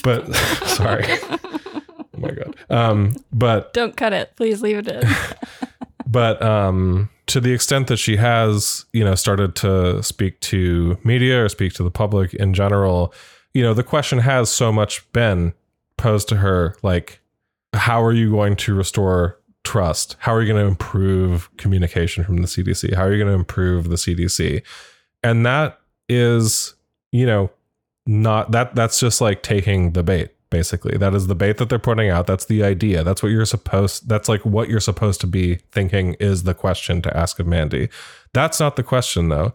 [0.02, 0.34] but
[0.66, 4.34] sorry, oh my god, um, but Don't cut it.
[4.34, 5.08] Please leave it in.
[6.06, 11.44] but um to the extent that she has you know started to speak to media
[11.44, 13.14] or speak to the public in general
[13.54, 15.52] you know the question has so much been
[15.96, 17.20] posed to her like
[17.74, 20.16] how are you going to restore trust?
[20.18, 23.38] How are you going to improve communication from the cdc how are you going to
[23.38, 24.62] improve the cdc
[25.22, 26.74] and that is
[27.12, 27.50] you know
[28.06, 30.98] not that that's just like taking the bait basically.
[30.98, 32.26] That is the bait that they're putting out.
[32.26, 33.02] That's the idea.
[33.02, 37.00] That's what you're supposed that's like what you're supposed to be thinking is the question
[37.02, 37.88] to ask of mandy.
[38.34, 39.54] That's not the question though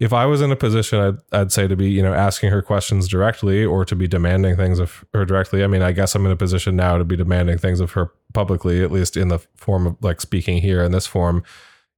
[0.00, 2.62] if i was in a position i'd, I'd say to be you know asking her
[2.62, 6.26] questions directly or to be demanding things of her directly i mean i guess i'm
[6.26, 9.38] in a position now to be demanding things of her publicly at least in the
[9.56, 11.42] form of like speaking here in this form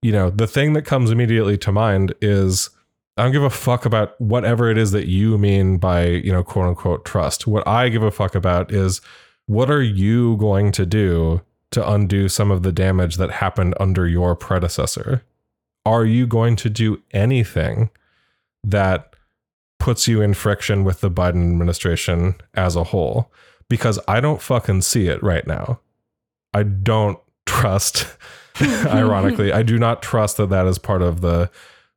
[0.02, 2.70] you know the thing that comes immediately to mind is
[3.16, 6.42] I don't give a fuck about whatever it is that you mean by, you know,
[6.42, 7.46] quote unquote trust.
[7.46, 9.02] What I give a fuck about is
[9.44, 14.08] what are you going to do to undo some of the damage that happened under
[14.08, 15.22] your predecessor?
[15.84, 17.90] Are you going to do anything
[18.64, 19.14] that
[19.78, 23.32] puts you in friction with the Biden administration as a whole
[23.68, 25.80] because I don't fucking see it right now.
[26.52, 28.06] I don't trust
[28.60, 31.50] ironically, I do not trust that that is part of the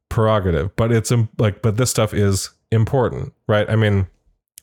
[0.09, 3.69] prerogative, but it's like but this stuff is important, right?
[3.69, 4.07] I mean,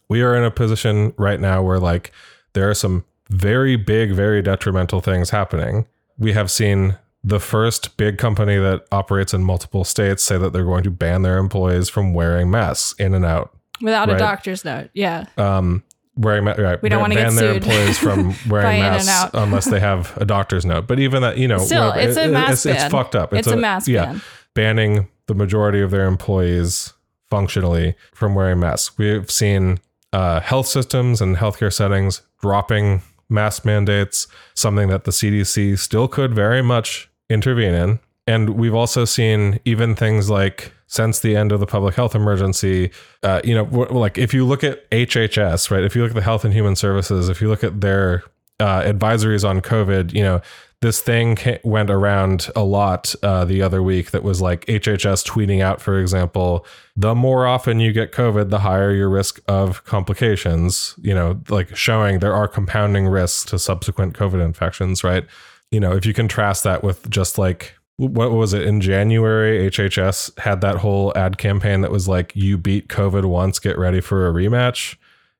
[0.09, 2.13] we are in a position right now where like
[2.55, 5.87] there are some very big, very detrimental things happening.
[6.19, 10.65] We have seen the first big company that operates in multiple states say that they're
[10.65, 13.55] going to ban their employees from wearing masks in and out.
[13.83, 14.91] Without a doctor's note.
[14.95, 15.27] Yeah.
[15.37, 15.83] Um,
[16.17, 19.81] wearing ma- right, We don't wanna get ban their employees from wearing masks unless they
[19.81, 20.87] have a doctor's note.
[20.87, 23.33] But even that, you know, Still, whatever, it's a it- mask it's, it's fucked up.
[23.35, 24.23] It's a mask yeah, ban.
[24.55, 26.93] banning the majority of their employees
[27.29, 28.97] functionally from wearing masks.
[28.99, 29.79] We've seen
[30.13, 36.35] uh, health systems and healthcare settings dropping mask mandates, something that the CDC still could
[36.35, 38.01] very much intervene in.
[38.27, 42.91] And we've also seen even things like since the end of the public health emergency,
[43.23, 45.85] uh, you know, like if you look at HHS, right?
[45.85, 48.25] If you look at the Health and Human Services, if you look at their
[48.59, 50.43] uh, advisories on COVID, you know,
[50.81, 55.61] this thing went around a lot uh, the other week that was like HHS tweeting
[55.61, 56.65] out, for example,
[56.97, 61.77] the more often you get COVID, the higher your risk of complications, you know, like
[61.77, 65.25] showing there are compounding risks to subsequent COVID infections, right?
[65.71, 69.71] You know, if you contrast that with just like, what was it in January?
[69.71, 74.01] HHS had that whole ad campaign that was like, you beat COVID once, get ready
[74.01, 74.97] for a rematch.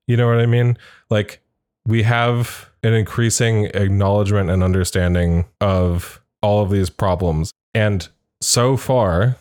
[0.07, 0.77] You know what I mean?
[1.09, 1.41] Like,
[1.87, 7.53] we have an increasing acknowledgement and understanding of all of these problems.
[7.75, 8.09] And
[8.41, 9.37] so far,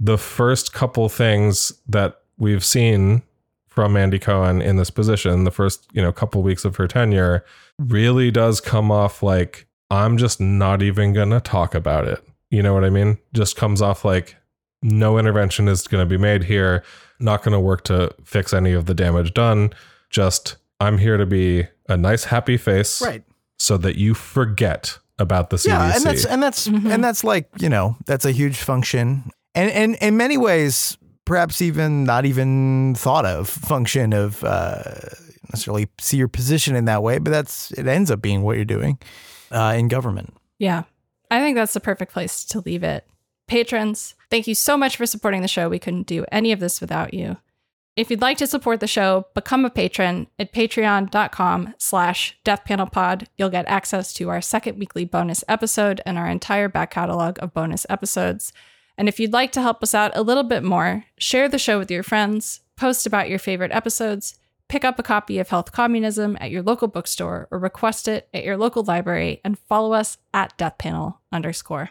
[0.00, 3.22] the first couple things that we've seen
[3.66, 7.44] from Mandy Cohen in this position, the first, you know, couple weeks of her tenure,
[7.78, 12.22] really does come off like I'm just not even going to talk about it.
[12.50, 13.18] You know what I mean?
[13.34, 14.36] Just comes off like
[14.82, 16.82] no intervention is going to be made here,
[17.18, 19.72] not going to work to fix any of the damage done.
[20.10, 23.22] Just I'm here to be a nice happy face Right.
[23.58, 25.68] so that you forget about the CDC.
[25.68, 26.92] Yeah, and that's and that's Mhm.
[26.92, 31.62] and that's like you know that's a huge function, and and in many ways, perhaps
[31.62, 34.82] even not even thought of function of uh,
[35.50, 38.64] necessarily see your position in that way, but that's it ends up being what you're
[38.66, 38.98] doing
[39.50, 40.34] uh, in government.
[40.58, 40.84] Yeah.
[41.30, 43.06] I think that's the perfect place to leave it.
[43.46, 45.68] Patrons, thank you so much for supporting the show.
[45.68, 47.36] We couldn't do any of this without you.
[47.96, 53.26] If you'd like to support the show, become a patron at patreon.com slash deathpanelpod.
[53.38, 57.54] You'll get access to our second weekly bonus episode and our entire back catalog of
[57.54, 58.52] bonus episodes.
[58.98, 61.78] And if you'd like to help us out a little bit more, share the show
[61.78, 66.36] with your friends, post about your favorite episodes, pick up a copy of Health Communism
[66.40, 70.56] at your local bookstore or request it at your local library, and follow us at
[70.58, 71.90] deathpanel underscore.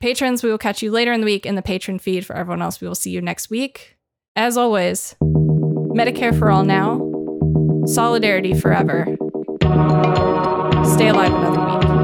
[0.00, 2.24] Patrons, we will catch you later in the week in the patron feed.
[2.24, 3.96] For everyone else, we will see you next week.
[4.34, 6.98] As always, Medicare for all now,
[7.86, 9.04] solidarity forever.
[10.84, 11.99] Stay alive another week.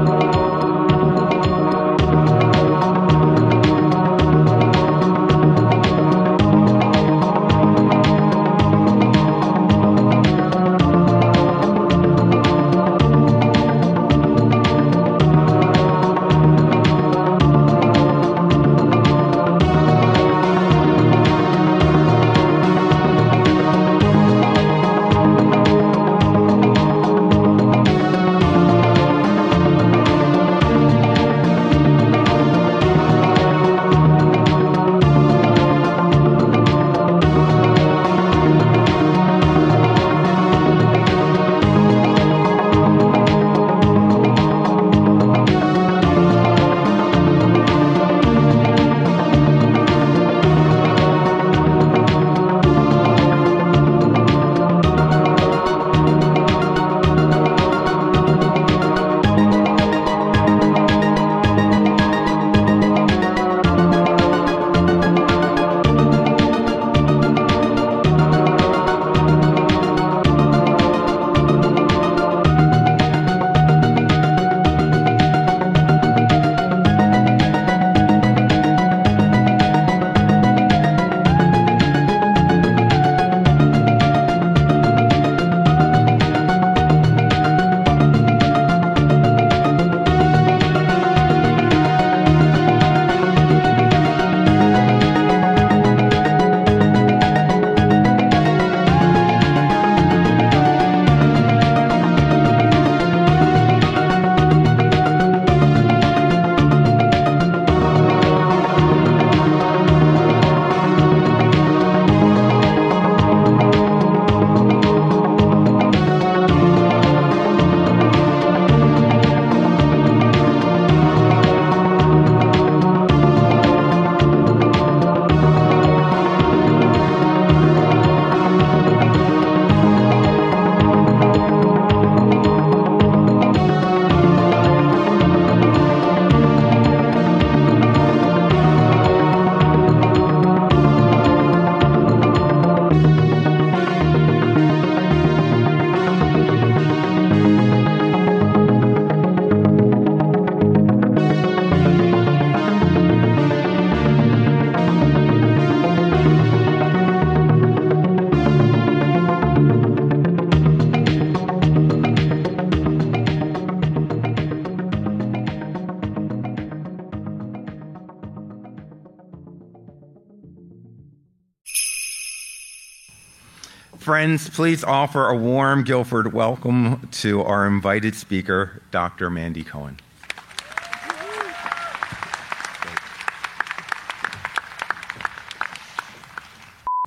[174.17, 179.29] Friends, please offer a warm Guilford welcome to our invited speaker, Dr.
[179.29, 179.99] Mandy Cohen.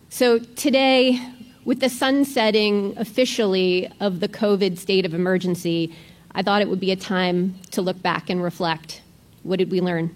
[0.09, 1.21] So today,
[1.65, 5.93] with the sunsetting officially of the COVID state of emergency,
[6.37, 9.03] I thought it would be a time to look back and reflect.
[9.43, 10.15] What did we learn?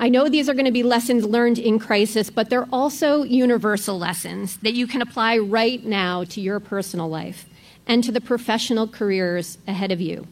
[0.00, 3.98] I know these are going to be lessons learned in crisis, but they're also universal
[3.98, 7.46] lessons that you can apply right now to your personal life
[7.88, 10.28] and to the professional careers ahead of you.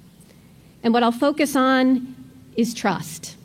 [0.84, 2.14] And what I'll focus on
[2.55, 3.36] is trust.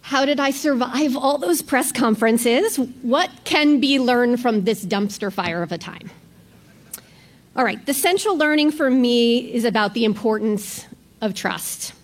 [0.00, 2.76] How did I survive all those press conferences?
[3.02, 6.08] What can be learned from this dumpster fire of a time?
[7.56, 10.86] All right, the central learning for me is about the importance
[11.20, 11.94] of trust.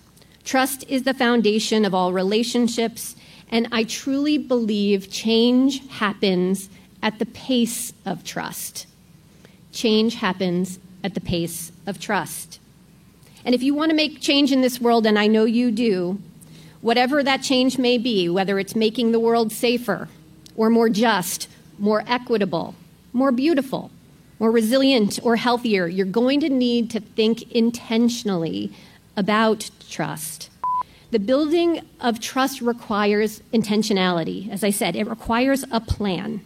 [0.43, 3.15] Trust is the foundation of all relationships,
[3.49, 6.69] and I truly believe change happens
[7.01, 8.87] at the pace of trust.
[9.71, 12.59] Change happens at the pace of trust.
[13.45, 16.19] And if you want to make change in this world, and I know you do,
[16.81, 20.09] whatever that change may be, whether it's making the world safer
[20.55, 21.47] or more just,
[21.77, 22.73] more equitable,
[23.13, 23.91] more beautiful,
[24.39, 28.71] more resilient, or healthier, you're going to need to think intentionally
[29.15, 30.49] about trust.
[31.15, 34.51] The building of trust requires intentionality.
[34.51, 36.41] As I said, it requires a plan.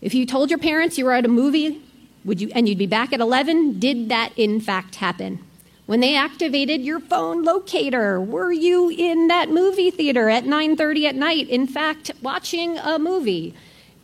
[0.00, 1.82] If you told your parents you were at a movie
[2.24, 5.40] would you, and you'd be back at 11, did that in fact happen?
[5.86, 11.16] when they activated your phone locator were you in that movie theater at 9:30 at
[11.16, 13.52] night in fact watching a movie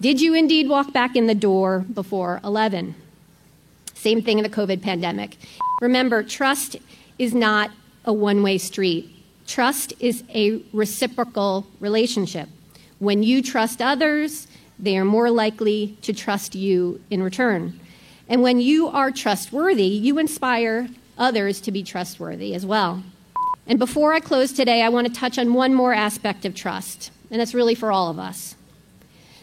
[0.01, 2.95] did you indeed walk back in the door before 11
[3.93, 5.37] same thing in the covid pandemic
[5.83, 6.77] remember trust
[7.19, 7.71] is not
[8.07, 9.14] a one-way street
[9.47, 12.49] trust is a reciprocal relationship
[12.99, 14.47] when you trust others
[14.79, 17.79] they are more likely to trust you in return
[18.29, 20.89] and when you are trustworthy you inspire
[21.19, 23.03] others to be trustworthy as well.
[23.67, 27.11] And before I close today, I want to touch on one more aspect of trust,
[27.31, 28.57] and that's really for all of us.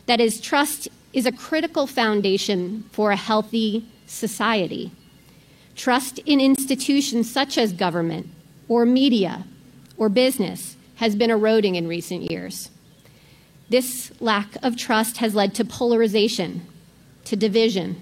[0.05, 4.91] That is, trust is a critical foundation for a healthy society.
[5.75, 8.27] Trust in institutions such as government
[8.67, 9.45] or media
[10.01, 12.71] or business has been eroding in recent years.
[13.69, 16.65] This lack of trust has led to polarization,
[17.25, 18.01] to division,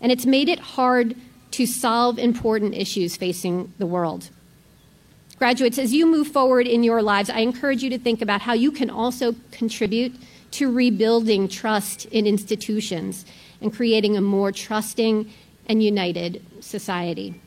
[0.00, 1.16] and it's made it hard
[1.50, 4.30] to solve important issues facing the world.
[5.36, 8.52] Graduates, as you move forward in your lives, I encourage you to think about how
[8.52, 10.14] you can also contribute
[10.52, 13.24] to rebuilding trust in institutions
[13.60, 15.28] and creating a more trusting
[15.66, 17.40] and united society.